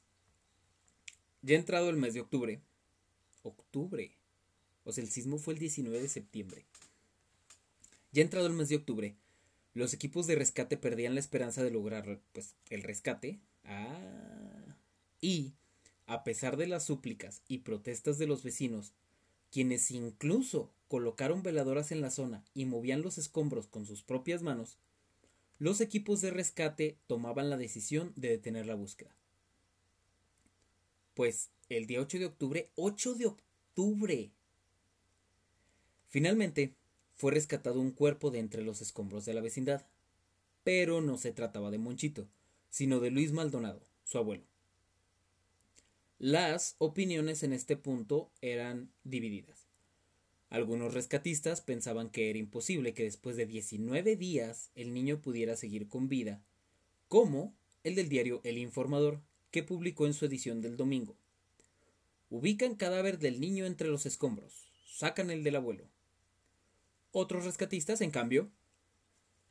ya 1.42 1.56
entrado 1.56 1.90
el 1.90 1.98
mes 1.98 2.14
de 2.14 2.22
octubre, 2.22 2.62
octubre, 3.42 4.16
o 4.84 4.92
sea, 4.92 5.04
el 5.04 5.10
sismo 5.10 5.40
fue 5.40 5.56
el 5.56 5.60
19 5.60 6.00
de 6.00 6.10
septiembre. 6.10 6.66
Ya 8.12 8.22
entrado 8.22 8.46
el 8.46 8.54
mes 8.54 8.70
de 8.70 8.76
octubre, 8.76 9.16
los 9.74 9.94
equipos 9.94 10.28
de 10.28 10.36
rescate 10.36 10.78
perdían 10.78 11.16
la 11.16 11.20
esperanza 11.20 11.64
de 11.64 11.72
lograr 11.72 12.22
pues, 12.32 12.56
el 12.70 12.84
rescate. 12.84 13.40
Ah. 13.64 14.78
Y, 15.20 15.54
a 16.06 16.24
pesar 16.24 16.58
de 16.58 16.68
las 16.68 16.86
súplicas 16.86 17.42
y 17.48 17.60
protestas 17.60 18.20
de 18.20 18.28
los 18.28 18.44
vecinos, 18.44 18.94
quienes 19.54 19.92
incluso 19.92 20.72
colocaron 20.88 21.44
veladoras 21.44 21.92
en 21.92 22.02
la 22.02 22.10
zona 22.10 22.44
y 22.56 22.66
movían 22.66 23.04
los 23.04 23.20
escombros 23.20 23.68
con 23.68 23.86
sus 23.86 24.02
propias 24.02 24.42
manos, 24.42 24.80
los 25.60 25.80
equipos 25.80 26.22
de 26.22 26.32
rescate 26.32 26.98
tomaban 27.06 27.52
la 27.52 27.58
decisión 27.58 28.14
de 28.16 28.30
detener 28.30 28.66
la 28.66 28.74
búsqueda. 28.74 29.16
Pues 31.14 31.52
el 31.70 31.86
día 31.86 32.02
8 32.02 32.18
de 32.18 32.26
octubre, 32.26 32.72
8 32.76 33.14
de 33.14 33.28
octubre. 33.28 34.32
Finalmente, 36.10 36.74
fue 37.16 37.32
rescatado 37.32 37.80
un 37.80 37.92
cuerpo 37.92 38.32
de 38.32 38.40
entre 38.40 38.64
los 38.64 38.82
escombros 38.82 39.24
de 39.24 39.36
la 39.36 39.42
vecindad. 39.42 39.86
Pero 40.64 41.00
no 41.02 41.18
se 41.18 41.32
trataba 41.32 41.70
de 41.70 41.78
Monchito, 41.78 42.28
sino 42.72 43.00
de 43.00 43.12
Luis 43.12 43.32
Maldonado, 43.32 43.82
su 44.04 44.18
abuelo. 44.18 44.46
Las 46.26 46.78
opiniones 46.78 47.44
en 47.44 47.52
este 47.52 47.76
punto 47.76 48.32
eran 48.40 48.94
divididas. 49.04 49.68
Algunos 50.50 50.94
rescatistas 50.94 51.60
pensaban 51.60 52.10
que 52.10 52.30
era 52.30 52.40
imposible 52.40 52.94
que 52.94 53.04
después 53.04 53.36
de 53.36 53.46
19 53.46 54.16
días 54.16 54.72
el 54.74 54.94
niño 54.94 55.20
pudiera 55.20 55.58
seguir 55.58 55.90
con 55.90 56.08
vida, 56.08 56.42
como 57.10 57.54
el 57.84 57.96
del 57.96 58.08
diario 58.08 58.40
El 58.46 58.58
Informador, 58.58 59.22
que 59.52 59.64
publicó 59.64 60.06
en 60.06 60.14
su 60.14 60.24
edición 60.24 60.62
del 60.62 60.78
domingo. 60.78 61.18
Ubican 62.30 62.76
cadáver 62.76 63.20
del 63.20 63.42
niño 63.42 63.66
entre 63.66 63.90
los 63.90 64.06
escombros, 64.06 64.72
sacan 64.86 65.30
el 65.30 65.44
del 65.44 65.58
abuelo, 65.58 65.90
otros 67.12 67.44
rescatistas, 67.44 68.00
en 68.00 68.12
cambio, 68.12 68.50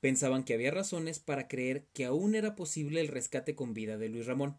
pensaban 0.00 0.42
que 0.42 0.54
había 0.54 0.70
razones 0.70 1.18
para 1.18 1.48
creer 1.48 1.84
que 1.92 2.06
aún 2.06 2.34
era 2.34 2.56
posible 2.56 3.02
el 3.02 3.08
rescate 3.08 3.54
con 3.54 3.74
vida 3.74 3.98
de 3.98 4.08
Luis 4.08 4.24
Ramón. 4.24 4.56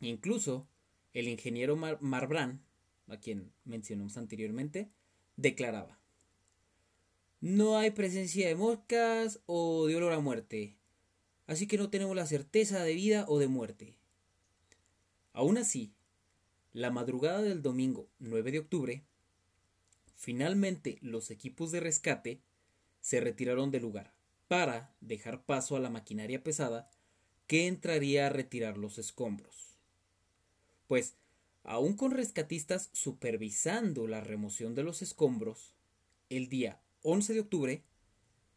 Incluso, 0.00 0.68
el 1.14 1.28
ingeniero 1.28 1.76
Mar 1.76 1.98
Marbrán, 2.02 2.60
a 3.08 3.18
quien 3.18 3.52
mencionamos 3.64 4.16
anteriormente, 4.18 4.90
declaraba 5.36 5.98
No 7.40 7.78
hay 7.78 7.90
presencia 7.90 8.46
de 8.46 8.54
moscas 8.54 9.40
o 9.46 9.86
de 9.86 9.96
olor 9.96 10.12
a 10.12 10.20
muerte, 10.20 10.76
así 11.46 11.66
que 11.66 11.78
no 11.78 11.88
tenemos 11.88 12.14
la 12.14 12.26
certeza 12.26 12.84
de 12.84 12.94
vida 12.94 13.24
o 13.28 13.38
de 13.38 13.48
muerte. 13.48 13.96
Aún 15.32 15.56
así, 15.56 15.94
la 16.72 16.90
madrugada 16.90 17.40
del 17.40 17.62
domingo 17.62 18.08
9 18.18 18.52
de 18.52 18.58
octubre, 18.58 19.04
Finalmente, 20.24 20.96
los 21.02 21.30
equipos 21.30 21.70
de 21.70 21.80
rescate 21.80 22.40
se 23.02 23.20
retiraron 23.20 23.70
del 23.70 23.82
lugar 23.82 24.14
para 24.48 24.96
dejar 25.02 25.44
paso 25.44 25.76
a 25.76 25.80
la 25.80 25.90
maquinaria 25.90 26.42
pesada 26.42 26.88
que 27.46 27.66
entraría 27.66 28.26
a 28.26 28.30
retirar 28.30 28.78
los 28.78 28.96
escombros. 28.96 29.73
Pues, 30.86 31.16
aún 31.62 31.96
con 31.96 32.10
rescatistas 32.10 32.90
supervisando 32.92 34.06
la 34.06 34.20
remoción 34.20 34.74
de 34.74 34.82
los 34.82 35.02
escombros, 35.02 35.74
el 36.28 36.48
día 36.48 36.80
11 37.02 37.34
de 37.34 37.40
octubre 37.40 37.82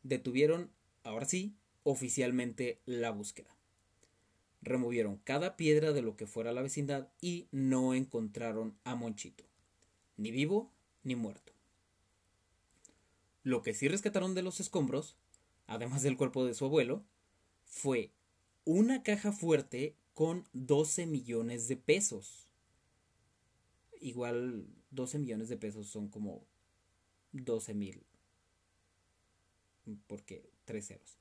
detuvieron, 0.03 0.71
ahora 1.03 1.25
sí, 1.25 1.55
oficialmente 1.83 2.81
la 2.85 3.11
búsqueda. 3.11 3.55
Removieron 4.61 5.17
cada 5.23 5.55
piedra 5.55 5.93
de 5.93 6.01
lo 6.01 6.17
que 6.17 6.27
fuera 6.27 6.51
la 6.51 6.61
vecindad 6.61 7.09
y 7.21 7.47
no 7.51 7.93
encontraron 7.93 8.77
a 8.83 8.95
Monchito, 8.95 9.45
ni 10.17 10.31
vivo 10.31 10.71
ni 11.03 11.15
muerto. 11.15 11.53
Lo 13.43 13.61
que 13.61 13.73
sí 13.73 13.87
rescataron 13.87 14.35
de 14.35 14.41
los 14.41 14.59
escombros, 14.59 15.15
además 15.67 16.03
del 16.03 16.17
cuerpo 16.17 16.45
de 16.45 16.53
su 16.53 16.65
abuelo, 16.65 17.05
fue 17.63 18.11
una 18.65 19.03
caja 19.03 19.31
fuerte 19.31 19.95
con 20.17 20.47
12 20.53 21.05
millones 21.05 21.67
de 21.67 21.77
pesos. 21.77 22.47
Igual 24.01 24.65
12 24.89 25.19
millones 25.19 25.47
de 25.47 25.57
pesos 25.57 25.85
son 25.89 26.07
como 26.07 26.43
12 27.33 27.75
mil. 27.75 28.01
Porque 30.07 30.49
tres 30.65 30.87
ceros. 30.87 31.19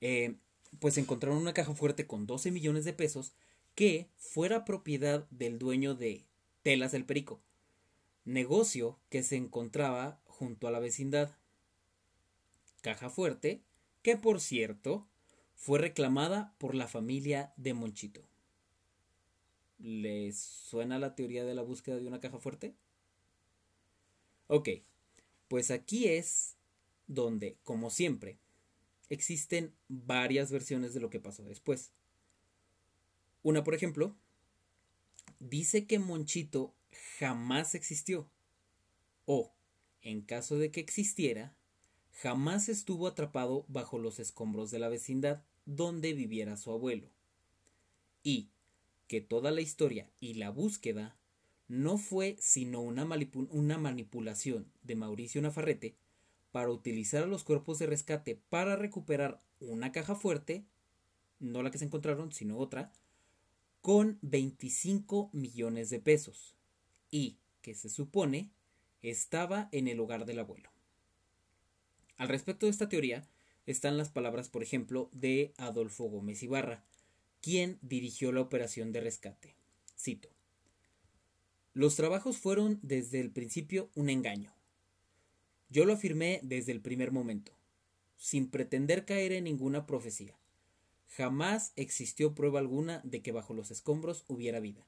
Eh, 0.00 0.36
pues 0.80 0.96
encontraron 0.96 1.36
una 1.36 1.52
caja 1.52 1.74
fuerte 1.74 2.06
con 2.06 2.26
12 2.26 2.50
millones 2.50 2.86
de 2.86 2.94
pesos 2.94 3.34
que 3.74 4.08
fuera 4.16 4.64
propiedad 4.64 5.28
del 5.28 5.58
dueño 5.58 5.94
de 5.94 6.24
Telas 6.62 6.92
del 6.92 7.04
Perico, 7.04 7.42
negocio 8.24 8.98
que 9.10 9.22
se 9.22 9.36
encontraba 9.36 10.22
junto 10.24 10.68
a 10.68 10.70
la 10.70 10.78
vecindad. 10.78 11.36
Caja 12.80 13.10
fuerte, 13.10 13.60
que 14.00 14.16
por 14.16 14.40
cierto 14.40 15.06
fue 15.54 15.78
reclamada 15.78 16.54
por 16.56 16.74
la 16.74 16.88
familia 16.88 17.52
de 17.58 17.74
Monchito. 17.74 18.26
¿Les 19.78 20.38
suena 20.38 20.98
la 20.98 21.14
teoría 21.14 21.44
de 21.44 21.54
la 21.54 21.62
búsqueda 21.62 21.96
de 21.96 22.06
una 22.06 22.20
caja 22.20 22.38
fuerte? 22.38 22.74
Ok, 24.48 24.68
pues 25.48 25.70
aquí 25.70 26.08
es 26.08 26.56
donde, 27.06 27.56
como 27.64 27.90
siempre, 27.90 28.38
existen 29.08 29.74
varias 29.88 30.50
versiones 30.50 30.94
de 30.94 31.00
lo 31.00 31.10
que 31.10 31.20
pasó 31.20 31.44
después. 31.44 31.92
Una, 33.42 33.62
por 33.62 33.74
ejemplo, 33.74 34.16
dice 35.38 35.86
que 35.86 35.98
Monchito 35.98 36.74
jamás 37.18 37.74
existió. 37.74 38.28
O, 39.26 39.52
en 40.02 40.22
caso 40.22 40.58
de 40.58 40.70
que 40.70 40.80
existiera, 40.80 41.54
jamás 42.12 42.68
estuvo 42.68 43.06
atrapado 43.06 43.64
bajo 43.68 43.98
los 43.98 44.18
escombros 44.18 44.70
de 44.70 44.78
la 44.78 44.88
vecindad 44.88 45.42
donde 45.66 46.14
viviera 46.14 46.56
su 46.56 46.72
abuelo. 46.72 47.10
Y 48.22 48.48
que 49.08 49.20
toda 49.20 49.50
la 49.50 49.62
historia 49.62 50.10
y 50.20 50.34
la 50.34 50.50
búsqueda 50.50 51.16
no 51.66 51.98
fue 51.98 52.36
sino 52.38 52.80
una, 52.80 53.04
manipulación 53.04 54.70
de 54.82 54.96
Mauricio 54.96 55.42
Nafarrete 55.42 55.96
para 56.52 56.70
utilizar 56.70 57.24
a 57.24 57.26
los 57.26 57.44
cuerpos 57.44 57.78
de 57.78 57.86
rescate 57.86 58.40
para 58.48 58.76
recuperar 58.76 59.40
una 59.60 59.92
caja 59.92 60.14
fuerte, 60.14 60.64
no 61.40 61.62
la 61.62 61.70
que 61.70 61.78
se 61.78 61.84
encontraron, 61.84 62.32
sino 62.32 62.58
otra, 62.58 62.92
con 63.80 64.18
25 64.22 65.30
millones 65.32 65.90
de 65.90 66.00
pesos 66.00 66.54
y 67.10 67.38
que 67.62 67.74
se 67.74 67.88
supone 67.88 68.50
estaba 69.02 69.68
en 69.72 69.88
el 69.88 70.00
hogar 70.00 70.24
del 70.24 70.38
abuelo. 70.38 70.70
Al 72.16 72.28
respecto 72.28 72.66
de 72.66 72.70
esta 72.72 72.88
teoría 72.88 73.28
están 73.66 73.98
las 73.98 74.08
palabras, 74.08 74.48
por 74.48 74.62
ejemplo, 74.62 75.10
de 75.12 75.52
Adolfo 75.58 76.04
Gómez 76.04 76.42
Ibarra, 76.42 76.84
quien 77.40 77.78
dirigió 77.82 78.32
la 78.32 78.40
operación 78.40 78.92
de 78.92 79.00
rescate. 79.00 79.54
Cito. 79.98 80.28
Los 81.74 81.96
trabajos 81.96 82.38
fueron 82.38 82.80
desde 82.82 83.20
el 83.20 83.30
principio 83.30 83.90
un 83.94 84.10
engaño. 84.10 84.52
Yo 85.70 85.84
lo 85.84 85.92
afirmé 85.92 86.40
desde 86.42 86.72
el 86.72 86.80
primer 86.80 87.12
momento, 87.12 87.52
sin 88.16 88.50
pretender 88.50 89.04
caer 89.04 89.32
en 89.32 89.44
ninguna 89.44 89.86
profecía. 89.86 90.36
Jamás 91.08 91.72
existió 91.76 92.34
prueba 92.34 92.58
alguna 92.58 93.00
de 93.04 93.22
que 93.22 93.32
bajo 93.32 93.54
los 93.54 93.70
escombros 93.70 94.24
hubiera 94.28 94.60
vida. 94.60 94.86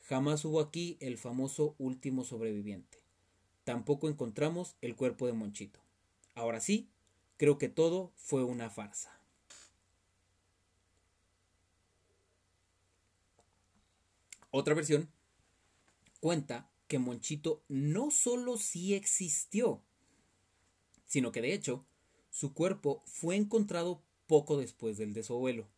Jamás 0.00 0.44
hubo 0.44 0.60
aquí 0.60 0.96
el 1.00 1.18
famoso 1.18 1.74
último 1.78 2.24
sobreviviente. 2.24 2.98
Tampoco 3.64 4.08
encontramos 4.08 4.76
el 4.80 4.94
cuerpo 4.94 5.26
de 5.26 5.32
Monchito. 5.32 5.80
Ahora 6.34 6.60
sí, 6.60 6.88
creo 7.36 7.58
que 7.58 7.68
todo 7.68 8.12
fue 8.14 8.44
una 8.44 8.70
farsa. 8.70 9.15
Otra 14.58 14.72
versión 14.72 15.10
cuenta 16.18 16.70
que 16.88 16.98
Monchito 16.98 17.62
no 17.68 18.10
solo 18.10 18.56
sí 18.56 18.94
existió, 18.94 19.82
sino 21.04 21.30
que 21.30 21.42
de 21.42 21.52
hecho 21.52 21.84
su 22.30 22.54
cuerpo 22.54 23.02
fue 23.04 23.36
encontrado 23.36 24.02
poco 24.26 24.56
después 24.56 24.96
del 24.96 25.12
de 25.12 25.24
su 25.24 25.34
abuelo. 25.34 25.68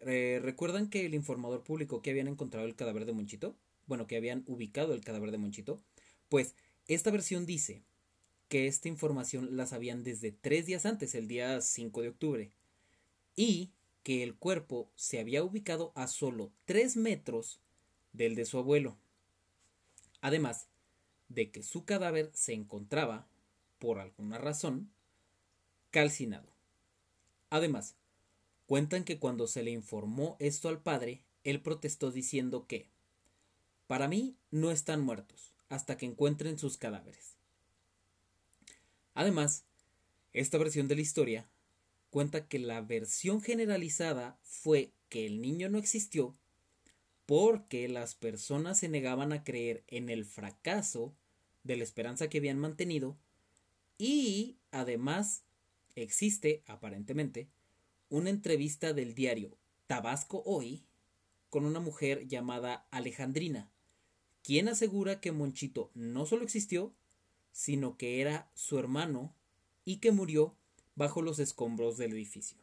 Eh, 0.00 0.40
¿Recuerdan 0.42 0.90
que 0.90 1.06
el 1.06 1.14
informador 1.14 1.62
publicó 1.62 2.02
que 2.02 2.10
habían 2.10 2.26
encontrado 2.26 2.66
el 2.66 2.74
cadáver 2.74 3.04
de 3.04 3.12
Monchito? 3.12 3.54
Bueno, 3.86 4.08
que 4.08 4.16
habían 4.16 4.42
ubicado 4.48 4.92
el 4.92 5.04
cadáver 5.04 5.30
de 5.30 5.38
Monchito. 5.38 5.80
Pues 6.28 6.56
esta 6.88 7.12
versión 7.12 7.46
dice 7.46 7.84
que 8.48 8.66
esta 8.66 8.88
información 8.88 9.56
la 9.56 9.66
sabían 9.66 10.02
desde 10.02 10.32
tres 10.32 10.66
días 10.66 10.84
antes, 10.84 11.14
el 11.14 11.28
día 11.28 11.60
5 11.60 12.02
de 12.02 12.08
octubre, 12.08 12.50
y 13.36 13.70
que 14.02 14.22
el 14.22 14.34
cuerpo 14.34 14.90
se 14.96 15.20
había 15.20 15.44
ubicado 15.44 15.92
a 15.94 16.06
solo 16.06 16.52
tres 16.64 16.96
metros 16.96 17.60
del 18.12 18.34
de 18.34 18.44
su 18.44 18.58
abuelo. 18.58 18.96
Además 20.20 20.68
de 21.28 21.50
que 21.50 21.62
su 21.62 21.84
cadáver 21.84 22.30
se 22.34 22.52
encontraba, 22.52 23.26
por 23.78 23.98
alguna 23.98 24.38
razón, 24.38 24.90
calcinado. 25.90 26.48
Además, 27.50 27.96
cuentan 28.66 29.04
que 29.04 29.18
cuando 29.18 29.46
se 29.46 29.62
le 29.62 29.70
informó 29.70 30.36
esto 30.40 30.68
al 30.68 30.80
padre, 30.80 31.22
él 31.44 31.60
protestó 31.60 32.10
diciendo 32.10 32.66
que 32.66 32.88
para 33.86 34.08
mí 34.08 34.36
no 34.50 34.70
están 34.70 35.00
muertos 35.00 35.52
hasta 35.68 35.96
que 35.96 36.06
encuentren 36.06 36.58
sus 36.58 36.76
cadáveres. 36.76 37.36
Además, 39.14 39.64
esta 40.32 40.58
versión 40.58 40.88
de 40.88 40.96
la 40.96 41.02
historia 41.02 41.48
cuenta 42.12 42.46
que 42.46 42.58
la 42.58 42.82
versión 42.82 43.40
generalizada 43.40 44.38
fue 44.42 44.92
que 45.08 45.24
el 45.24 45.40
niño 45.40 45.70
no 45.70 45.78
existió 45.78 46.36
porque 47.24 47.88
las 47.88 48.14
personas 48.14 48.78
se 48.78 48.90
negaban 48.90 49.32
a 49.32 49.44
creer 49.44 49.82
en 49.86 50.10
el 50.10 50.26
fracaso 50.26 51.16
de 51.64 51.78
la 51.78 51.84
esperanza 51.84 52.28
que 52.28 52.36
habían 52.36 52.58
mantenido 52.58 53.16
y 53.96 54.58
además 54.72 55.44
existe, 55.94 56.62
aparentemente, 56.66 57.48
una 58.10 58.28
entrevista 58.28 58.92
del 58.92 59.14
diario 59.14 59.56
Tabasco 59.86 60.42
Hoy 60.44 60.84
con 61.48 61.64
una 61.64 61.80
mujer 61.80 62.28
llamada 62.28 62.86
Alejandrina, 62.90 63.72
quien 64.42 64.68
asegura 64.68 65.18
que 65.18 65.32
Monchito 65.32 65.90
no 65.94 66.26
solo 66.26 66.44
existió, 66.44 66.94
sino 67.52 67.96
que 67.96 68.20
era 68.20 68.50
su 68.54 68.78
hermano 68.78 69.34
y 69.86 69.96
que 69.96 70.12
murió 70.12 70.58
bajo 70.94 71.22
los 71.22 71.38
escombros 71.38 71.96
del 71.96 72.12
edificio. 72.12 72.58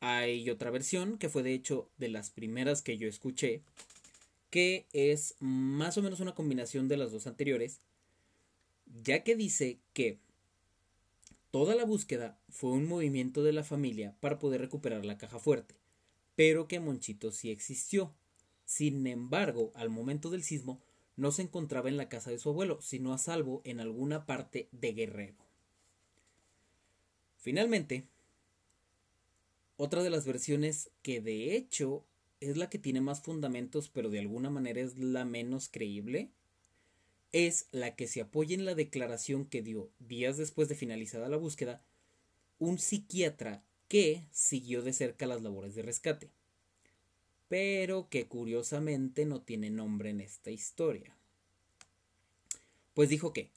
Hay 0.00 0.48
otra 0.50 0.70
versión, 0.70 1.18
que 1.18 1.28
fue 1.28 1.42
de 1.42 1.54
hecho 1.54 1.88
de 1.98 2.08
las 2.08 2.30
primeras 2.30 2.82
que 2.82 2.98
yo 2.98 3.08
escuché, 3.08 3.62
que 4.50 4.86
es 4.92 5.34
más 5.40 5.98
o 5.98 6.02
menos 6.02 6.20
una 6.20 6.34
combinación 6.34 6.88
de 6.88 6.96
las 6.96 7.12
dos 7.12 7.26
anteriores, 7.26 7.80
ya 9.02 9.24
que 9.24 9.36
dice 9.36 9.78
que 9.92 10.18
Toda 11.56 11.74
la 11.74 11.86
búsqueda 11.86 12.38
fue 12.50 12.72
un 12.72 12.86
movimiento 12.86 13.42
de 13.42 13.54
la 13.54 13.64
familia 13.64 14.14
para 14.20 14.38
poder 14.38 14.60
recuperar 14.60 15.06
la 15.06 15.16
caja 15.16 15.38
fuerte, 15.38 15.74
pero 16.34 16.68
que 16.68 16.80
Monchito 16.80 17.32
sí 17.32 17.50
existió. 17.50 18.12
Sin 18.66 19.06
embargo, 19.06 19.72
al 19.74 19.88
momento 19.88 20.28
del 20.28 20.42
sismo, 20.42 20.82
no 21.16 21.32
se 21.32 21.40
encontraba 21.40 21.88
en 21.88 21.96
la 21.96 22.10
casa 22.10 22.30
de 22.30 22.38
su 22.38 22.50
abuelo, 22.50 22.82
sino 22.82 23.14
a 23.14 23.16
salvo 23.16 23.62
en 23.64 23.80
alguna 23.80 24.26
parte 24.26 24.68
de 24.70 24.92
Guerrero. 24.92 25.45
Finalmente, 27.46 28.02
otra 29.76 30.02
de 30.02 30.10
las 30.10 30.26
versiones 30.26 30.90
que 31.02 31.20
de 31.20 31.54
hecho 31.54 32.04
es 32.40 32.56
la 32.56 32.68
que 32.68 32.80
tiene 32.80 33.00
más 33.00 33.20
fundamentos, 33.20 33.88
pero 33.88 34.10
de 34.10 34.18
alguna 34.18 34.50
manera 34.50 34.80
es 34.80 34.98
la 34.98 35.24
menos 35.24 35.68
creíble, 35.68 36.28
es 37.30 37.68
la 37.70 37.94
que 37.94 38.08
se 38.08 38.20
apoya 38.20 38.56
en 38.56 38.64
la 38.64 38.74
declaración 38.74 39.44
que 39.44 39.62
dio 39.62 39.88
días 40.00 40.36
después 40.38 40.68
de 40.68 40.74
finalizada 40.74 41.28
la 41.28 41.36
búsqueda 41.36 41.84
un 42.58 42.80
psiquiatra 42.80 43.62
que 43.86 44.24
siguió 44.32 44.82
de 44.82 44.92
cerca 44.92 45.26
las 45.26 45.42
labores 45.42 45.76
de 45.76 45.82
rescate, 45.82 46.30
pero 47.48 48.08
que 48.08 48.26
curiosamente 48.26 49.24
no 49.24 49.40
tiene 49.40 49.70
nombre 49.70 50.10
en 50.10 50.20
esta 50.20 50.50
historia. 50.50 51.16
Pues 52.92 53.08
dijo 53.08 53.32
que 53.32 53.50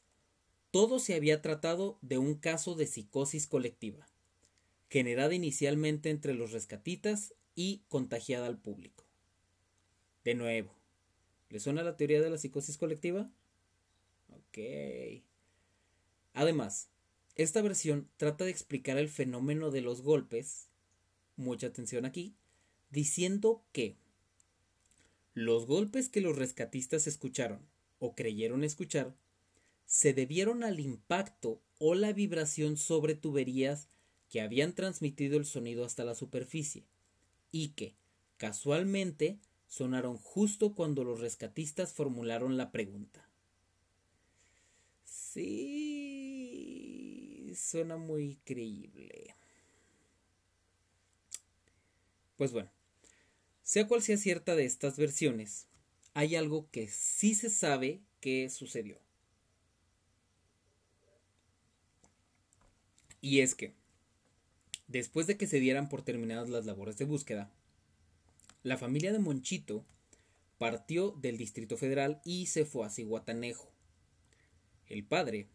todo 0.72 1.00
se 1.00 1.16
había 1.16 1.42
tratado 1.42 1.98
de 2.02 2.18
un 2.18 2.36
caso 2.36 2.76
de 2.76 2.86
psicosis 2.86 3.48
colectiva, 3.48 4.08
generada 4.90 5.34
inicialmente 5.34 6.10
entre 6.10 6.34
los 6.34 6.52
rescatitas 6.52 7.34
y 7.56 7.84
contagiada 7.88 8.48
al 8.48 8.58
público. 8.58 9.06
De 10.24 10.36
nuevo, 10.36 10.74
¿le 11.50 11.60
suena 11.60 11.84
la 11.84 11.98
teoría 11.98 12.22
de 12.22 12.30
la 12.30 12.38
psicosis 12.38 12.78
colectiva? 12.78 13.32
Ok. 14.30 15.24
Además, 16.34 16.90
esta 17.36 17.62
versión 17.62 18.10
trata 18.18 18.46
de 18.46 18.52
explicar 18.52 18.98
el 18.98 19.10
fenómeno 19.10 19.72
de 19.72 19.82
los 19.82 20.02
golpes, 20.02 20.70
mucha 21.36 21.68
atención 21.68 22.06
aquí, 22.06 22.36
diciendo 22.92 23.64
que 23.72 23.96
los 25.34 25.66
golpes 25.66 26.10
que 26.10 26.22
los 26.22 26.38
rescatistas 26.38 27.08
escucharon 27.08 27.62
o 28.00 28.14
creyeron 28.14 28.64
escuchar 28.64 29.16
se 29.90 30.14
debieron 30.14 30.64
al 30.64 30.80
impacto 30.80 31.62
o 31.80 31.96
la 31.96 32.14
vibración 32.14 32.78
sobre 32.78 33.16
tuberías 33.16 33.90
que 34.30 34.40
habían 34.40 34.76
transmitido 34.76 35.36
el 35.40 35.46
sonido 35.46 35.84
hasta 35.84 36.04
la 36.04 36.14
superficie 36.14 36.86
y 37.52 37.70
que, 37.70 37.96
casualmente, 38.38 39.40
sonaron 39.68 40.18
justo 40.18 40.76
cuando 40.76 41.04
los 41.04 41.20
rescatistas 41.22 41.92
formularon 41.92 42.56
la 42.56 42.72
pregunta. 42.72 43.28
Sí, 45.06 45.42
suena 47.56 47.98
muy 47.98 48.38
creíble. 48.46 49.34
Pues 52.38 52.52
bueno, 52.52 52.70
sea 53.64 53.88
cual 53.88 54.04
sea 54.04 54.18
cierta 54.18 54.54
de 54.56 54.66
estas 54.66 54.98
versiones, 54.98 55.66
hay 56.14 56.36
algo 56.36 56.70
que 56.70 56.88
sí 56.88 57.34
se 57.34 57.50
sabe 57.50 58.04
que 58.20 58.52
sucedió. 58.52 59.09
Y 63.22 63.42
es 63.42 63.56
que, 63.56 63.74
después 64.88 65.28
de 65.28 65.38
que 65.38 65.48
se 65.48 65.60
dieran 65.60 65.90
por 65.90 66.02
terminadas 66.02 66.50
las 66.50 66.66
labores 66.66 66.98
de 66.98 67.06
búsqueda, 67.06 67.52
la 68.64 68.78
familia 68.78 69.12
de 69.12 69.20
Monchito 69.20 69.86
partió 70.58 71.12
del 71.12 71.38
Distrito 71.38 71.78
Federal 71.78 72.22
y 72.26 72.48
se 72.48 72.66
fue 72.66 72.86
a 72.86 72.90
Cihuatanejo 72.90 73.70
el 74.90 75.06
padre, 75.06 75.48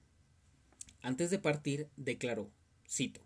antes 1.00 1.30
de 1.30 1.40
partir, 1.40 1.88
declaró, 1.96 2.50
cito, 2.88 3.20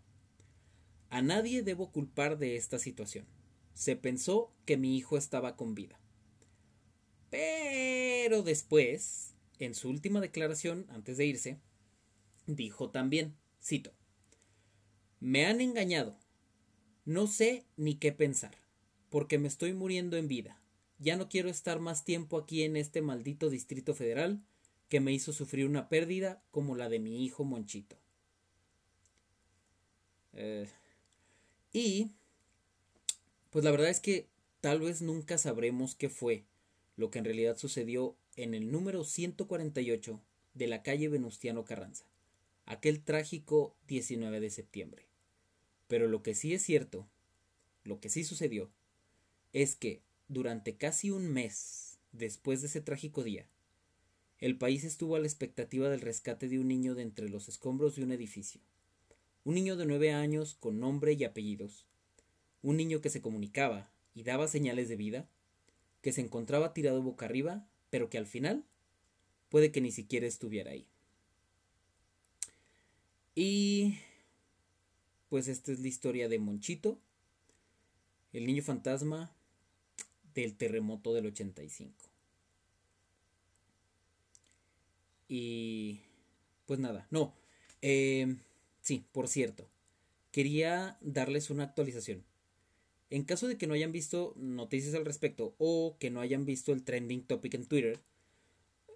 A 1.09 1.21
nadie 1.21 1.61
debo 1.61 1.91
culpar 1.91 2.37
de 2.37 2.55
esta 2.55 2.79
situación. 2.79 3.25
Se 3.73 3.95
pensó 3.95 4.51
que 4.65 4.75
mi 4.75 4.97
hijo 4.97 5.17
estaba 5.17 5.55
con 5.55 5.75
vida. 5.75 5.99
Pero 7.29 8.41
después, 8.41 9.35
en 9.59 9.75
su 9.75 9.89
última 9.89 10.19
declaración, 10.19 10.87
antes 10.89 11.17
de 11.17 11.27
irse, 11.27 11.59
dijo 12.47 12.89
también, 12.89 13.37
cito, 13.63 13.93
Me 15.19 15.45
han 15.45 15.59
engañado. 15.61 16.15
No 17.05 17.27
sé 17.27 17.65
ni 17.75 17.95
qué 17.95 18.11
pensar, 18.11 18.55
porque 19.09 19.37
me 19.37 19.47
estoy 19.47 19.73
muriendo 19.73 20.15
en 20.15 20.27
vida. 20.27 20.59
Ya 20.99 21.17
no 21.17 21.27
quiero 21.27 21.49
estar 21.49 21.79
más 21.79 22.05
tiempo 22.05 22.37
aquí 22.37 22.63
en 22.63 22.75
este 22.75 23.01
maldito 23.01 23.49
Distrito 23.49 23.93
Federal 23.93 24.41
que 24.89 24.99
me 24.99 25.11
hizo 25.11 25.33
sufrir 25.33 25.65
una 25.65 25.87
pérdida 25.87 26.41
como 26.51 26.75
la 26.75 26.89
de 26.89 26.99
mi 26.99 27.23
hijo 27.23 27.43
Monchito. 27.43 27.95
Eh, 30.33 30.67
y, 31.71 32.11
pues 33.49 33.63
la 33.63 33.71
verdad 33.71 33.89
es 33.89 33.99
que 33.99 34.27
tal 34.61 34.79
vez 34.79 35.01
nunca 35.01 35.37
sabremos 35.37 35.95
qué 35.95 36.09
fue 36.09 36.43
lo 36.97 37.11
que 37.11 37.19
en 37.19 37.25
realidad 37.25 37.57
sucedió 37.57 38.15
en 38.35 38.53
el 38.53 38.71
número 38.71 39.03
148 39.03 40.21
de 40.53 40.67
la 40.67 40.81
calle 40.81 41.07
Venustiano 41.07 41.65
Carranza, 41.65 42.05
aquel 42.65 43.03
trágico 43.03 43.75
19 43.87 44.39
de 44.39 44.49
septiembre. 44.49 45.08
Pero 45.89 46.07
lo 46.07 46.23
que 46.23 46.33
sí 46.33 46.53
es 46.53 46.61
cierto 46.61 47.09
lo 47.83 47.99
que 47.99 48.09
sí 48.09 48.23
sucedió 48.23 48.69
es 49.51 49.75
que 49.75 50.03
durante 50.27 50.77
casi 50.77 51.09
un 51.09 51.27
mes 51.27 51.97
después 52.11 52.61
de 52.61 52.67
ese 52.67 52.81
trágico 52.81 53.23
día, 53.23 53.47
el 54.37 54.57
país 54.57 54.83
estuvo 54.83 55.15
a 55.15 55.19
la 55.19 55.25
expectativa 55.25 55.89
del 55.89 56.01
rescate 56.01 56.47
de 56.47 56.59
un 56.59 56.67
niño 56.67 56.95
de 56.95 57.01
entre 57.01 57.29
los 57.29 57.49
escombros 57.49 57.95
de 57.95 58.03
un 58.03 58.11
edificio. 58.11 58.61
Un 59.43 59.55
niño 59.55 59.75
de 59.75 59.85
nueve 59.85 60.11
años 60.11 60.55
con 60.59 60.79
nombre 60.79 61.13
y 61.13 61.23
apellidos. 61.23 61.85
Un 62.61 62.77
niño 62.77 63.01
que 63.01 63.09
se 63.09 63.21
comunicaba 63.21 63.91
y 64.13 64.23
daba 64.23 64.47
señales 64.47 64.87
de 64.87 64.95
vida, 64.95 65.27
que 66.01 66.13
se 66.13 66.21
encontraba 66.21 66.73
tirado 66.73 67.01
boca 67.01 67.25
arriba, 67.25 67.67
pero 67.89 68.09
que 68.09 68.17
al 68.17 68.27
final 68.27 68.63
puede 69.49 69.71
que 69.71 69.81
ni 69.81 69.91
siquiera 69.91 70.27
estuviera 70.27 70.71
ahí. 70.71 70.87
Y 73.33 73.97
pues 75.29 75.47
esta 75.47 75.71
es 75.71 75.79
la 75.79 75.87
historia 75.87 76.27
de 76.27 76.39
Monchito, 76.39 76.99
el 78.33 78.45
niño 78.45 78.63
fantasma 78.63 79.31
del 80.33 80.55
terremoto 80.55 81.13
del 81.13 81.27
85. 81.27 81.93
Y 85.27 86.01
pues 86.65 86.79
nada, 86.79 87.07
no. 87.11 87.33
Eh, 87.81 88.35
sí, 88.81 89.05
por 89.11 89.27
cierto, 89.27 89.67
quería 90.31 90.97
darles 91.01 91.49
una 91.49 91.63
actualización. 91.63 92.23
En 93.11 93.23
caso 93.23 93.47
de 93.47 93.57
que 93.57 93.67
no 93.67 93.73
hayan 93.73 93.91
visto 93.91 94.33
noticias 94.37 94.93
al 94.93 95.05
respecto 95.05 95.55
o 95.57 95.95
que 95.99 96.11
no 96.11 96.21
hayan 96.21 96.45
visto 96.45 96.73
el 96.73 96.83
trending 96.83 97.23
topic 97.23 97.53
en 97.55 97.65
Twitter, 97.65 97.99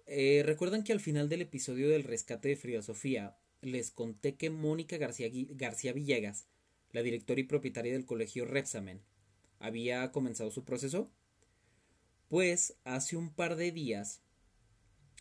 eh, 0.06 0.42
recuerdan 0.44 0.84
que 0.84 0.92
al 0.92 1.00
final 1.00 1.28
del 1.28 1.42
episodio 1.42 1.88
del 1.88 2.04
rescate 2.04 2.48
de 2.48 2.56
Frida 2.56 2.82
Sofía 2.82 3.36
les 3.64 3.90
conté 3.90 4.36
que 4.36 4.50
Mónica 4.50 4.96
García, 4.96 5.28
García 5.50 5.92
Villegas, 5.92 6.46
la 6.92 7.02
directora 7.02 7.40
y 7.40 7.44
propietaria 7.44 7.92
del 7.92 8.06
colegio 8.06 8.44
Repsamen, 8.44 9.02
había 9.58 10.10
comenzado 10.12 10.50
su 10.50 10.64
proceso. 10.64 11.10
Pues 12.28 12.76
hace 12.84 13.16
un 13.16 13.32
par 13.34 13.56
de 13.56 13.72
días 13.72 14.22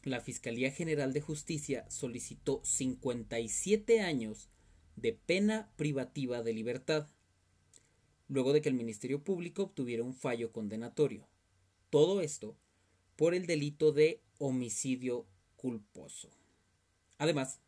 la 0.04 0.20
Fiscalía 0.20 0.72
General 0.72 1.14
de 1.14 1.22
Justicia 1.22 1.90
solicitó 1.90 2.62
57 2.64 4.02
años 4.02 4.50
de 4.96 5.14
pena 5.14 5.72
privativa 5.78 6.44
de 6.44 6.54
libertad, 6.54 7.08
luego 8.28 8.52
de 8.52 8.62
que 8.62 8.70
el 8.70 8.76
Ministerio 8.76 9.24
Público 9.24 9.64
obtuviera 9.64 10.04
un 10.04 10.14
fallo 10.14 10.52
condenatorio. 10.52 11.28
Todo 11.90 12.22
esto 12.22 12.58
por 13.16 13.34
el 13.34 13.46
delito 13.46 13.92
de 13.92 14.22
homicidio 14.40 15.26
culposo. 15.56 16.30
Además, 17.18 17.62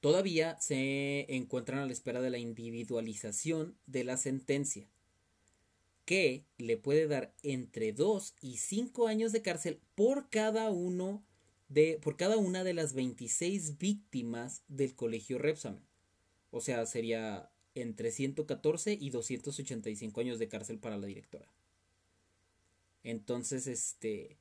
todavía 0.00 0.58
se 0.60 1.26
encuentran 1.34 1.80
a 1.80 1.86
la 1.86 1.92
espera 1.92 2.20
de 2.20 2.30
la 2.30 2.38
individualización 2.38 3.76
de 3.86 4.04
la 4.04 4.16
sentencia, 4.16 4.88
que 6.04 6.44
le 6.58 6.76
puede 6.76 7.06
dar 7.06 7.34
entre 7.42 7.92
2 7.92 8.34
y 8.40 8.56
5 8.56 9.06
años 9.06 9.32
de 9.32 9.42
cárcel 9.42 9.80
por 9.94 10.28
cada 10.28 10.70
uno 10.70 11.24
de 11.68 12.00
por 12.02 12.16
cada 12.16 12.36
una 12.36 12.64
de 12.64 12.74
las 12.74 12.94
26 12.94 13.78
víctimas 13.78 14.62
del 14.66 14.94
colegio 14.96 15.38
Repsamen. 15.38 15.84
O 16.50 16.60
sea, 16.60 16.84
sería 16.86 17.50
entre 17.76 18.10
114 18.10 18.98
y 19.00 19.10
285 19.10 20.20
años 20.20 20.38
de 20.40 20.48
cárcel 20.48 20.78
para 20.78 20.98
la 20.98 21.06
directora. 21.06 21.52
Entonces, 23.04 23.68
este 23.68 24.36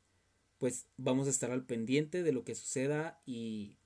pues 0.58 0.88
vamos 0.98 1.28
a 1.28 1.30
estar 1.30 1.52
al 1.52 1.66
pendiente 1.66 2.22
de 2.22 2.34
lo 2.34 2.44
que 2.44 2.54
suceda 2.54 3.22
y 3.26 3.78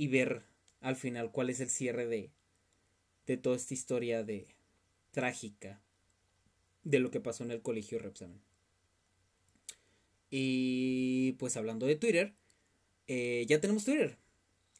y 0.00 0.08
ver 0.08 0.44
al 0.80 0.96
final 0.96 1.30
cuál 1.30 1.50
es 1.50 1.60
el 1.60 1.68
cierre 1.68 2.06
de 2.06 2.30
de 3.26 3.36
toda 3.36 3.56
esta 3.56 3.74
historia 3.74 4.24
de 4.24 4.46
trágica 5.10 5.82
de 6.84 7.00
lo 7.00 7.10
que 7.10 7.20
pasó 7.20 7.44
en 7.44 7.50
el 7.50 7.60
colegio 7.60 7.98
Repsamen. 7.98 8.40
Y 10.30 11.32
pues 11.32 11.58
hablando 11.58 11.84
de 11.84 11.96
Twitter, 11.96 12.34
eh, 13.08 13.44
ya 13.46 13.60
tenemos 13.60 13.84
Twitter. 13.84 14.16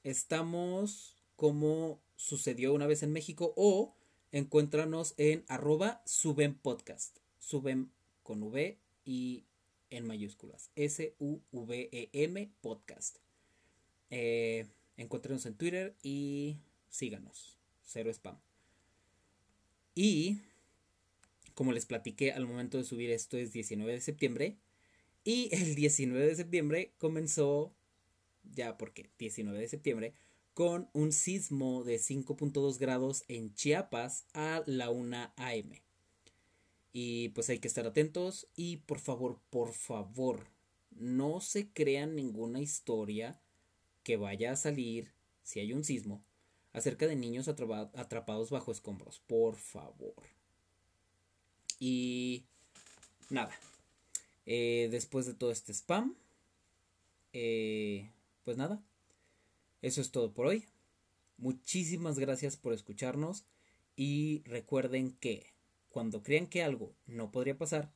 Estamos 0.04 1.18
como 1.36 2.00
sucedió 2.16 2.72
una 2.72 2.86
vez 2.86 3.02
en 3.02 3.12
México 3.12 3.52
o 3.58 3.94
encuéntranos 4.32 5.12
en 5.18 5.44
arroba 5.48 6.00
suben 6.06 6.54
podcast. 6.54 7.18
Suben 7.38 7.92
con 8.22 8.42
V 8.42 8.78
y 9.04 9.44
en 9.90 10.06
mayúsculas. 10.06 10.70
S-U-V-E-M 10.76 12.52
podcast. 12.62 13.18
Eh, 14.08 14.66
encuéntrenos 15.00 15.46
en 15.46 15.54
Twitter 15.54 15.96
y 16.02 16.58
síganos. 16.88 17.58
Cero 17.82 18.10
spam. 18.10 18.38
Y 19.94 20.40
como 21.54 21.72
les 21.72 21.86
platiqué 21.86 22.32
al 22.32 22.46
momento 22.46 22.78
de 22.78 22.84
subir 22.84 23.10
esto 23.10 23.36
es 23.36 23.52
19 23.52 23.92
de 23.92 24.00
septiembre. 24.00 24.56
Y 25.24 25.48
el 25.54 25.74
19 25.74 26.26
de 26.26 26.36
septiembre 26.36 26.92
comenzó, 26.98 27.74
ya 28.54 28.76
porque 28.78 29.10
19 29.18 29.58
de 29.58 29.68
septiembre, 29.68 30.14
con 30.54 30.88
un 30.92 31.12
sismo 31.12 31.84
de 31.84 31.96
5.2 31.96 32.78
grados 32.78 33.24
en 33.28 33.54
Chiapas 33.54 34.26
a 34.34 34.62
la 34.66 34.90
1 34.90 35.32
am. 35.36 35.72
Y 36.92 37.28
pues 37.30 37.48
hay 37.48 37.58
que 37.60 37.68
estar 37.68 37.86
atentos 37.86 38.48
y 38.56 38.78
por 38.78 38.98
favor, 38.98 39.38
por 39.50 39.72
favor, 39.72 40.46
no 40.90 41.40
se 41.40 41.68
crean 41.68 42.16
ninguna 42.16 42.60
historia 42.60 43.40
que 44.10 44.16
vaya 44.16 44.50
a 44.50 44.56
salir 44.56 45.12
si 45.44 45.60
hay 45.60 45.72
un 45.72 45.84
sismo 45.84 46.20
acerca 46.72 47.06
de 47.06 47.14
niños 47.14 47.46
atrapados 47.46 48.50
bajo 48.50 48.72
escombros, 48.72 49.20
por 49.28 49.54
favor. 49.54 50.16
Y 51.78 52.42
nada. 53.28 53.56
Eh, 54.46 54.88
después 54.90 55.26
de 55.26 55.34
todo 55.34 55.52
este 55.52 55.72
spam. 55.72 56.16
Eh, 57.32 58.10
pues 58.42 58.56
nada. 58.56 58.82
Eso 59.80 60.00
es 60.00 60.10
todo 60.10 60.34
por 60.34 60.46
hoy. 60.46 60.66
Muchísimas 61.38 62.18
gracias 62.18 62.56
por 62.56 62.72
escucharnos. 62.72 63.44
Y 63.94 64.42
recuerden 64.44 65.12
que 65.12 65.54
cuando 65.88 66.24
crean 66.24 66.48
que 66.48 66.64
algo 66.64 66.96
no 67.06 67.30
podría 67.30 67.56
pasar, 67.56 67.92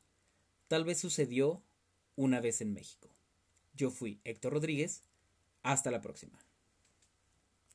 tal 0.69 0.85
vez 0.85 1.01
sucedió 1.01 1.65
una 2.15 2.41
vez 2.41 2.61
en 2.61 2.73
México. 2.73 3.11
Yo 3.75 3.91
fui 3.91 4.21
Héctor 4.23 4.53
Rodríguez. 4.53 5.03
Hasta 5.65 5.91
la 5.91 6.01
próxima. 6.01 6.39